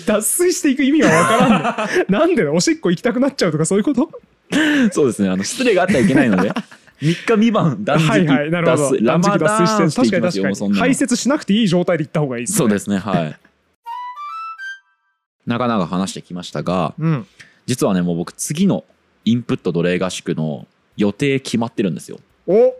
[0.06, 4.10] 脱水していく意味はわからんねなんでおしっこ行きたくなっちゃうとかそういうこと？
[4.92, 5.28] そうですね。
[5.28, 6.50] あの失礼があってはいけないので
[7.02, 8.96] 3日未満断食はいはいなるほど。
[9.00, 12.58] ラマダーンしてい確きますかに確かに排泄しなくていい状態で行った方がいいですね。
[12.58, 13.36] そうですねはい。
[15.46, 17.26] なかなか話してきましたがうん。
[17.66, 18.84] 実はねもう僕次の
[19.24, 22.18] インプット奴隷合宿の予定決まってるんですよ。
[22.46, 22.74] お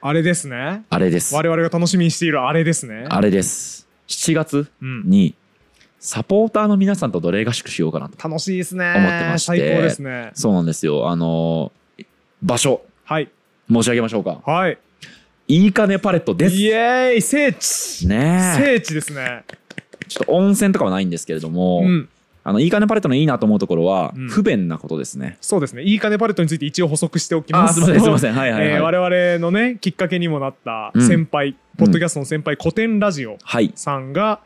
[0.00, 0.84] あれですね。
[0.90, 1.34] あれです。
[1.34, 3.06] 我々が楽しみにしているあれですね。
[3.08, 3.86] あれです。
[4.08, 5.02] 7月うん。
[5.08, 5.34] に
[6.06, 8.92] サポーターの皆さんと奴隷合宿しようかなと楽しいですね。
[8.94, 9.58] 思ってまして。
[9.58, 10.32] 最高ですね。
[10.34, 11.08] そうなんですよ。
[11.08, 12.04] あのー
[12.42, 12.82] 場所。
[13.04, 13.30] はい。
[13.72, 14.42] 申し上げましょうか。
[14.44, 14.76] はい。
[15.48, 16.56] いいかねパレットです。
[16.56, 18.06] イエーイ聖地。
[18.06, 18.62] ねえ。
[18.62, 19.44] 聖地ですね。
[20.06, 22.08] ちょっと温泉とかはないんですけれども、うん。
[22.42, 24.28] あのいいかねパレットのいいなと思うところは、うん。
[24.28, 25.38] 不便なことですね。
[25.40, 25.84] そうですね。
[25.84, 27.80] いい金パレットについて一応補足しておきます。
[27.80, 28.34] すみませんすみません。
[28.34, 31.08] はいはいはい、えー我々のねきっかけにもなったうん。
[31.08, 33.72] 先輩、ポッドキャストの先輩古典ラジオはい。
[33.74, 34.40] さんが、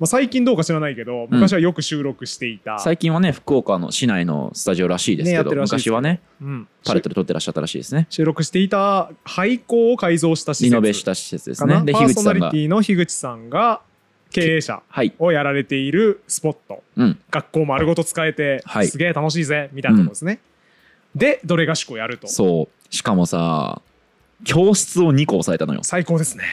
[0.00, 5.88] まあ、最近どうか知らないけど昔はよく収録していた、最近はね福岡の市内のスタジオらしいですけど、ってるらしいです。
[5.88, 6.68] 昔はねうん。
[6.86, 8.06] パレットで撮ってらっしゃったらしいですね。
[8.08, 10.64] 収録していた廃校を改造した施設。
[10.64, 11.82] リノベした施設ですね。
[11.84, 13.82] でパーソナリティの樋口さんが
[14.30, 14.82] 経営者。
[14.88, 15.12] はい。
[15.18, 16.82] をやられているスポット。
[16.96, 17.18] うん。
[17.30, 18.88] 学校丸ごと使えて、はい。
[18.88, 20.40] すげえ楽しいぜみたいなところですね、
[21.14, 22.26] でどれ合宿をやると。
[22.26, 22.94] そう。
[22.94, 23.82] しかもさ
[24.44, 25.80] 教室を2個押さえたのよ。
[25.82, 26.44] 最高ですね。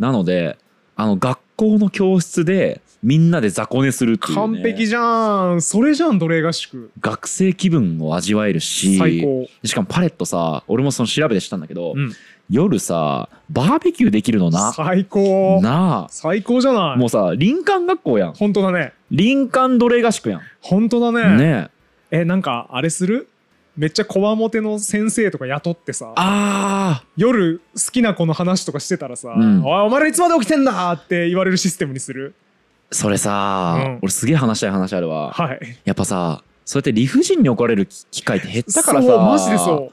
[0.00, 0.58] なので
[0.96, 5.62] あの学校の教室でみんなで雑魚寝するっていう、ね、完璧じゃん。
[5.62, 6.90] それじゃん奴隷合宿。
[6.98, 9.46] 学生気分を味わえるし最高。
[9.62, 12.12] しかもパレットさ俺もその調べて知ったんだけど、うん。
[12.50, 14.72] 夜さバーベキューできるのな？
[14.72, 15.60] 最高。
[15.62, 16.82] な最高じゃない？
[16.94, 18.34] あもうさ林間学校やん。
[18.34, 18.92] 本当だね。
[19.16, 20.40] 林間奴隷合宿やん。
[20.60, 21.36] 本当だね。
[21.36, 21.68] ね
[22.10, 22.22] え。
[22.22, 23.28] えなんかあれする？
[23.76, 26.12] めっちゃこわもての先生とか雇ってさ。
[26.16, 29.64] あ夜好きな子の話とかしてたらさ「うん。
[29.64, 32.34] おいお前らいつまで起きてんだ!」って言われるシステムにする？
[32.42, 32.45] ー
[32.90, 33.98] それさ、うん。
[34.02, 35.32] 俺すげえ話したい話あるわ。
[35.32, 35.60] はい。
[35.84, 39.92] やっぱさそうやって理不尽に怒られる機会って減ったからさそうマジでそ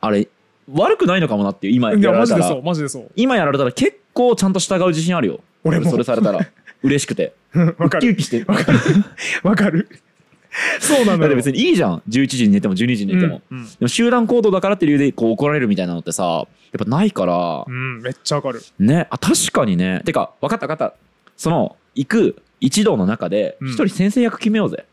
[0.00, 0.28] あれ
[0.72, 2.38] 悪くないのかもなっていう今ういややられたら。
[2.38, 3.10] マジでそうマジでそう。
[3.16, 5.40] 今やられたら結構ちゃんと従う自信あるよ。
[5.64, 5.90] 俺も。
[5.90, 6.40] それされたら。
[6.82, 7.34] 嬉しくて。
[7.78, 7.98] わかる。
[7.98, 8.44] ウキウキして。
[8.44, 8.78] わかる。
[9.42, 9.88] わかる。
[10.78, 11.18] そうなのよ。
[11.18, 12.02] だって別にいいじゃん。
[12.08, 13.64] 11時に寝ても12時に寝ても、うんうん。
[13.64, 16.46] でも集団行動だからっていう理由でこう怒られるみたいなのってさやっ
[16.78, 17.64] ぱないから。
[17.66, 18.62] うんめっちゃわかる。
[18.78, 19.06] ね。
[19.10, 20.02] あ確かにね。
[20.04, 20.94] てか分かった分かった。
[21.36, 23.68] その行く一同の中でうん。
[23.68, 24.86] 一人先生役決めようぜ、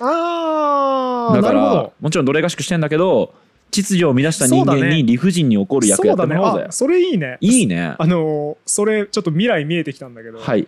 [0.00, 1.36] あー。
[1.36, 1.92] だからなるほど。
[2.00, 3.34] もちろん奴隷合宿してんだけど
[3.70, 4.96] 秩序を乱した人間そうだね。
[4.96, 6.66] に理不尽に怒る役やってもらおうぜ。
[6.68, 7.38] あそれいいね。
[7.40, 7.94] いいね。
[7.98, 10.38] あのーそれちょっと未来見えてきたんだけど。
[10.38, 10.66] はい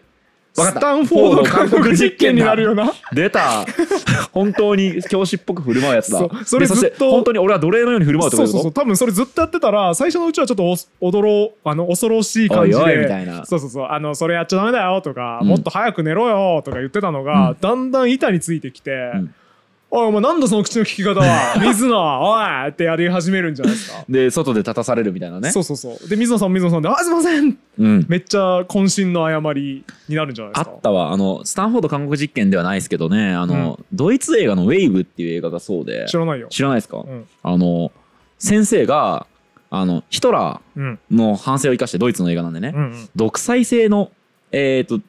[0.59, 2.93] スタンフォード韓国実験になるよな。
[3.13, 3.65] 出た。
[4.33, 6.19] 本当に教師っぽく振る舞うやつだ。
[6.19, 7.11] そうそれずっと。
[7.11, 10.65] 本当に俺は奴隷のように振る舞うってことそうそうそう多分それずっとやってたら最初のうちはちょっと
[11.01, 13.45] お驚ろあの恐ろしい感じでおいおいみたいな。
[13.47, 15.49] そうそうそうあのそれやっちゃダメだよとか、うん。
[15.49, 17.57] もっと早く寝ろよとか言ってたのが、うん。
[17.61, 19.35] だんだん板についてきて、ん
[19.91, 21.55] おいお前なんだその口の利き方は？
[21.64, 22.68] 水野おい！
[22.68, 24.05] ってやり始めるんじゃないですか。
[24.09, 25.51] で外で立たされるみたいなね。
[25.51, 26.09] そうそうそう。
[26.09, 27.57] で水野さんも水野さんで「あすいません!
[27.78, 30.76] うん」めっちゃ渾身の誤りになるんじゃないであすか。
[30.76, 31.11] ったわ。
[31.12, 33.32] あのスタンフォード韓国実験ではないですけどね。
[33.32, 36.05] あの、ドイツ映画の「ウェイブ」っていう映画がそうで。
[36.07, 36.49] 知らないよ。
[36.51, 37.24] 知らないですか、うん。
[37.43, 37.91] あの
[38.39, 39.26] 先生が
[39.70, 40.99] あのヒトラうん。
[41.11, 43.09] ーの反省を生かしてドイツの映画なんでね、うんうん。
[43.16, 44.11] 独裁制の
[44.53, 45.01] えっ、と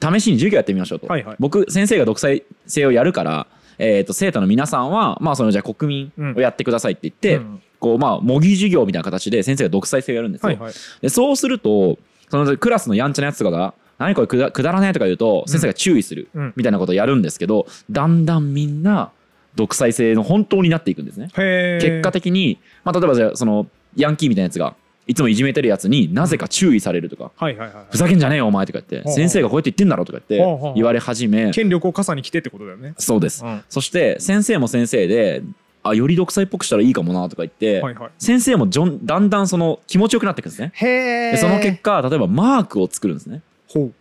[0.00, 1.36] 試しに授業やってみましょうと、はいはい。
[1.40, 3.46] 僕先生が独裁制をやるから、
[3.78, 7.62] えー、と生徒の皆さんはまあそのじゃあ国民をやってくださいって言って、うん。
[7.80, 10.72] こうまあ模擬授業みたいな形で先生が独裁制をやるんですよ、はいはい。
[11.00, 11.98] でそうすると
[12.28, 16.52] そのクラスのやんちゃなやつとかが何これくだくだらねえとか言うと先生が注意するうん。
[16.56, 19.12] みたいなことをやるんですけど、だんだんみんな
[19.54, 21.30] 独裁制の本当になっていくんですね。
[21.34, 23.66] 結果的に、まあ、例えばじゃあその
[23.96, 24.74] ヤンキーみたいなやつが
[25.08, 32.94] いつもいじめてるやつになぜか注意されるとか、はいはいはいふざけんじゃねえよお前とか言って先生がこうやって言ってんだろとか言って言われ始め権力を傘に来てってことだよね。
[32.98, 33.44] そうです。
[33.44, 33.64] うん。
[33.68, 35.42] そして先生も先生で
[35.82, 38.10] あより独裁っぽくしたらいいかもなとか言って、はいはい。
[38.18, 40.72] 先生もじょんだんだんその気持ちよくなっていくんですね。
[40.74, 43.40] へその結果例えばマークを作るんですね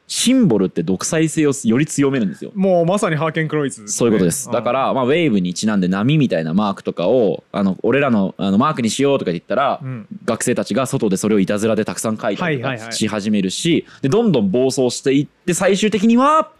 [0.07, 2.51] シンボルって独裁性をより強めるんですよ。
[2.55, 3.81] もうまさにハーケンクロイツ。
[3.81, 4.49] ね、そういうことです。
[4.49, 10.07] だから、まあ、ウェーブにちなんで波みたいなマークとかを、あの、俺らのあのマークにしようとか言ったら、うん。
[10.25, 12.85] 学生たちが外でそれをいたずらでたくさん書いたりとはいはいはい。
[12.87, 16.51] かし始めるし、で、どんどん暴走していって、最終的には、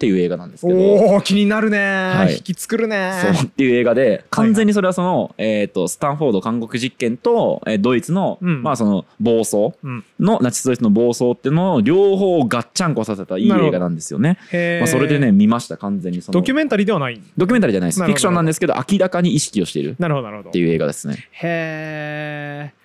[0.00, 1.78] っていう映画なんですけど、おお気になるね、
[2.14, 2.36] はい。
[2.36, 3.12] 引き作るね。
[3.34, 8.62] そうっていう映画で、完全にそれはその、えっ、と、スタンフォード韓国実験と、えードイツの、うん。
[8.62, 10.04] まあその暴走うん。
[10.18, 14.38] の、ナチスドイツの暴走っていうのを両方をガッチャンコさせたいい映画なんですよね。
[14.80, 16.40] まあ、それでね、見ました、完全にその。
[16.40, 17.20] ドキュメンタリーではない。
[17.36, 18.02] ドキュメンタリーじゃないです。
[18.02, 19.96] フィクションなんですけど、明らかに意識をしている。
[19.98, 20.48] なるほどなるほど。
[20.48, 21.28] っていう映画ですね。
[21.32, 22.80] へえ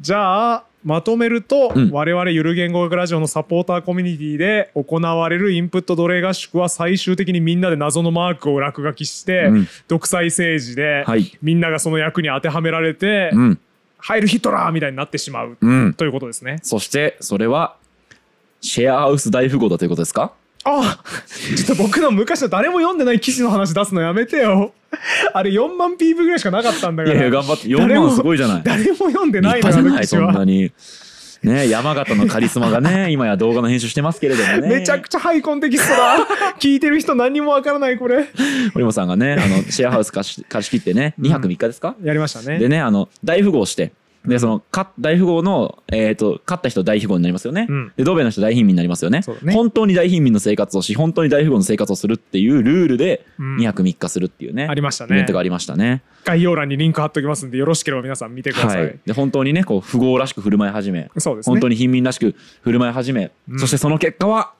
[0.00, 11.36] じゃあまとめると、うん我々ゆる言語学ラジオのサポーターコミュニティで行われるインプット奴隷合宿は最終的にみんなで謎のマークを落書きして、うん独裁政治で、はい。
[11.42, 13.58] みんながその役に当てはめられて、うん。
[13.98, 15.94] ハイルヒトラーみたいになってしまう、うん。
[15.94, 16.58] ということですね。
[16.62, 17.76] そして、それは、
[18.60, 20.32] シェアハウス大富豪だということですか？
[20.64, 21.02] あ
[21.56, 24.72] ちょっと僕の昔の誰も読んでない記事の話出すのやめてよ。
[25.34, 27.16] あれ4万 PV ぐらいしかなかったんだから。
[27.16, 27.68] いやいや、頑張って。
[27.68, 28.62] 4誰も万すごいじゃない。
[28.62, 30.06] 誰も読んで立ないのよ、ない。
[30.06, 30.70] そんなに。
[31.42, 34.68] ね山形のカリスマがね、 今や動画の編集してますけれどもね。
[34.78, 36.18] めちゃくちゃハイコンテキストだ。
[36.60, 38.28] 聞いてる人何にもわからないこれ。
[38.72, 41.96] 堀本さんがね、あの、シェアハウス貸し貸し切ってね、2泊3日ですか？
[42.04, 42.60] やりましたね。
[42.60, 43.92] でね、あの、大富豪して、
[44.26, 47.66] で、その、か大富豪の、えっ、と、勝った人大富豪になりますよね。
[47.68, 54.66] うんで、ドベの人大貧民になりますよねね本当に大貧民の生活をし、本当に大富豪の生活をするっていうルールで、うん2泊3日するっていうね。
[54.68, 55.32] ありましたねイベント。
[55.32, 56.02] がありましたね。
[56.24, 58.78] 概要欄にリンク貼っときますんで、よろしければ皆さん見てくださ。
[58.78, 58.90] はいい。
[59.04, 61.52] で、本当にね、こう、富豪らしく振る舞い始め、そうですね。
[61.52, 64.52] 本当に貧民らしく振る舞い始め、うんそしてその結果は、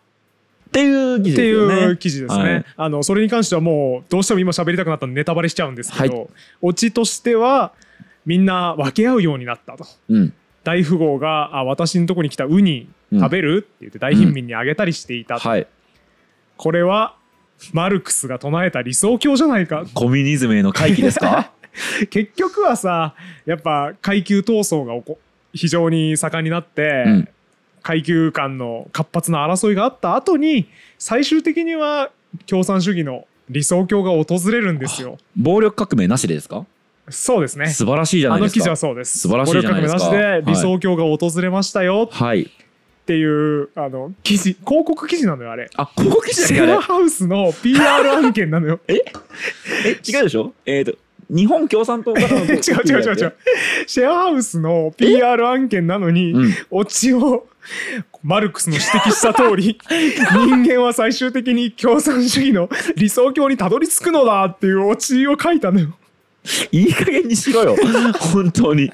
[0.69, 1.75] っていう記事ですよね。
[1.75, 6.29] いう記事ですね、はいあのそれに関してはもうどうしても今喋りたくなったんでネタバレしちゃうんですけど、はい
[6.63, 7.73] オチとしては
[8.27, 9.87] みんな分け合うようになったと。
[10.09, 10.33] うん。
[10.65, 15.41] 大富豪があ私のとこに来たウニ食べる、って言って大貧民にあげたりしていた。
[15.41, 15.67] と、はい。
[16.57, 17.17] これは
[17.73, 19.85] マルクスが唱えた理想郷じゃないか。
[19.95, 21.51] コミュニズムへの回帰ですか？
[22.11, 23.15] 結局はさ
[23.47, 25.19] やっぱ階級闘争が起こ
[25.55, 27.29] 非常に盛んになって、うん。
[27.83, 30.69] 階級間の活発な争いがあった後に
[30.99, 32.11] 最終的には
[32.47, 35.19] 共産主義の理想郷が訪れるんですよ。
[35.37, 36.65] 暴力革命なしでですか？
[37.09, 37.69] そうですね。
[37.69, 38.71] 素晴らしいじゃなあの記事いですか。
[38.71, 39.19] はそうです。
[39.19, 42.43] 素晴らしいじゃないですかしで理は想郷が訪れましたよはい。
[42.43, 45.69] っていう、あの記事広告記事なのよあれ。
[45.75, 48.81] あ、ここ記事シだっけあれェアハウスの PR 案件なのよ。
[48.87, 48.95] え、
[50.09, 50.53] 違うでしょ？
[50.65, 50.95] えっ、と、
[51.29, 53.35] 日本共産党からの 違う違う違う違う。
[53.87, 56.55] シェアハウスの PR 案件なのに、うん。
[56.71, 57.49] オチを
[58.23, 65.89] マルクスの指摘した通り 人間は最終的に共産主義の理想郷にたどり着くのだっていうオチを書いたのよ。
[66.73, 67.77] いい加減にしろよ。
[68.33, 68.91] 本当に。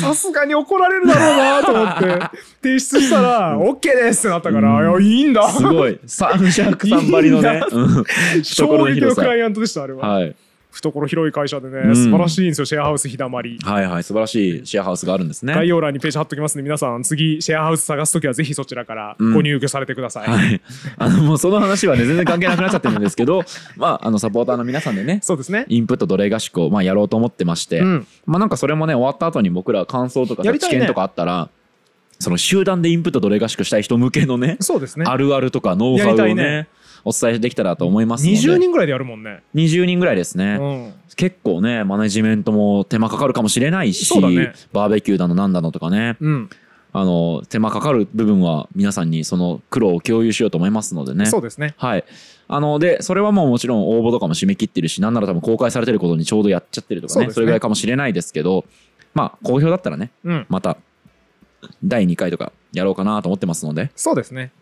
[0.00, 5.98] さすがに怒られるだろうなと思って 提出したら OK ですってなったから、うんいやいいんだすごい。
[6.06, 7.62] サンシャークさんばりのね。
[7.70, 8.04] うん
[8.44, 10.36] 衝撃のクライアントでしたあれは、はい。
[10.76, 11.96] 懐広い会社でね、うん。
[11.96, 13.58] 素晴らしいんですよシェアハウス日だまり。
[13.62, 14.02] はいはい。
[14.02, 15.54] 素晴らしいシェアハウスがあるんですね。
[15.54, 19.34] 概要欄にページ貼っときますんで皆さん次シェアハウス探すときはぜひそちらからうん。
[19.34, 20.60] ご入居されてください、はい。
[20.98, 23.42] あの、もうその話はね、全然関係なくなっちゃってるんですけど、
[23.76, 25.66] まあ、あの、サポーターの皆さんでね、そうですね。
[25.68, 28.06] インプット奴隷合宿を、まあ、やろうと思ってまして、うん。
[28.26, 31.50] まあ、なんかそれもね、終わった後に僕ら感想とか知見とかあったら、
[32.18, 35.04] その集団でインプット奴隷合宿したい人向けのね、そうですね。
[35.06, 36.22] あるあるとかノウハウをね。
[36.22, 36.68] やりたいね
[37.06, 38.36] お伝えできたらと思いますので。
[38.36, 44.52] 20人ぐらいでやるもんね、20人ぐらいですね、うん、結構ねマネジメントも手間かかるかもしれないし、ね。
[44.72, 46.16] バーベキューだのなんだのとかね。
[46.20, 46.50] うん、
[46.92, 51.26] あの手間かかる部分は皆さんにその苦労を共有しようと思いますのでね。
[51.26, 51.74] そうですね。
[51.76, 52.04] はい。
[52.48, 57.32] あのでそれはもうもちろん応募とかも締め切ってるしなんなら多分公開されてることにちょうどやっちゃってるとかねね。
[57.32, 58.64] それぐらいかもしれないですけど
[59.14, 60.46] まあ好評だったらねうん。
[60.48, 60.76] また
[61.84, 63.90] 第2回とかやろうかなと思ってますので。
[63.94, 64.52] そうですね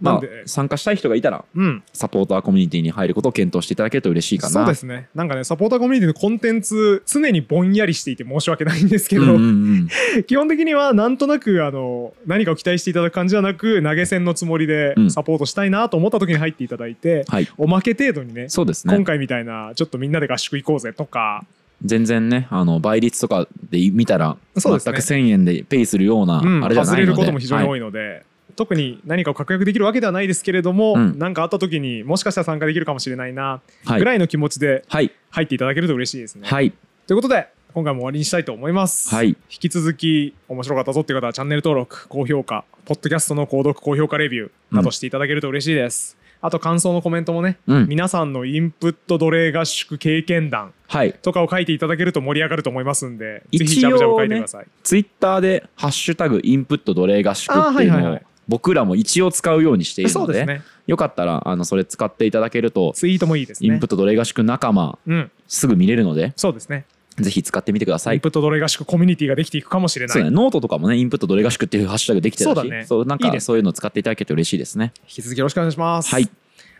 [0.00, 0.42] まあなんで？
[0.46, 1.82] 参加したい人がいたらうん。
[1.92, 4.52] サポーターコミュニティに入ることを検討していただけると嬉しいかな。
[4.52, 5.08] そうですね。
[5.14, 9.88] なんかねサポーターコミュニティのコンテンツ常にぼんやりしていて申し訳ないんですけど、うんうんうん。
[10.24, 15.10] 基本的にはなんとなくあの何かを期待していただく感じじゃなく投げ銭のつもりでうん。
[15.10, 18.94] サポートしたいなと思った時に入っていただいて、はい、おまけ程度にねそうですね。
[18.94, 21.44] 今回みたいなちょっとみんなで合宿行こうぜとか、
[21.84, 25.18] 全然ね、あの倍率とかで見たら、全くそうですね。
[25.18, 28.24] 1000円でペイするようなうん、あれじゃ外ないので、れることも非常に多はいいので、
[28.56, 31.18] 特に何かを確約できるわけではないですけれども、うん。
[31.18, 33.98] 何かあった時にもしかしたら参加できるかもしれないなはい。
[33.98, 35.12] ぐらいの気持ちではい。
[35.30, 36.48] 入っていただけると嬉しいですね。
[36.48, 36.72] はい。
[37.06, 39.14] ということで今回も終わりにしたいと思います。
[39.14, 39.28] はい。
[39.28, 46.16] 引き続き面白かったぞっていう方はチャンネル登録高評価ポッドキャストの購読高評価レビューなどしていただけると嬉しいです。
[46.40, 47.88] あと感想のコメントもね、うん。
[47.88, 51.12] 皆さんのインプット奴隷合宿経験談はい。
[51.12, 54.66] とかを書いていただけると盛り上がると思いますんで、一応ねぜひジャブジャブ書いてください。
[54.82, 60.62] ツイッターで「ハッシュタグインプット奴隷合宿」っていうのをはい僕らも一応使うようにしているのでね。
[60.86, 63.68] よかったらあのそれ使っていただけるとツイートもいいですね。
[63.68, 66.84] インプット奴隷合宿仲間うん、すぐ見れるのでそうですね。
[67.16, 70.14] ぜひ使ってみてくださいインプット奴隷合宿コミュニティができていくかもしれない。
[70.14, 76.10] そうね、ノートとかもねインプット奴隷合宿っていうハッシュタグできてたしそうだねなんかそういうの使っていただけると嬉しいですね引き続きよろしくお願いします。
[76.10, 76.28] はい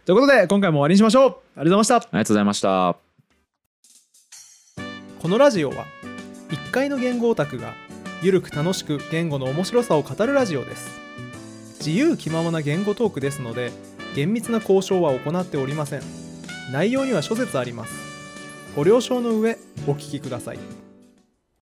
[0.05, 1.31] ということで今回も終わりにしましょう。
[1.31, 1.97] ありがとうございました。
[1.97, 2.97] ありがとうございました
[5.21, 5.87] このラジオは
[6.51, 7.75] 1階の言語オタクが
[8.23, 11.06] ゆるく楽しく言語の面白さを語るラジオです
[11.79, 13.71] 自由気ままな言語トークですので
[14.15, 16.03] 厳密な交渉は行っておりません。
[16.73, 17.95] 内容には諸説あります。
[18.75, 19.57] ご了承の上
[19.87, 20.86] お聞きください。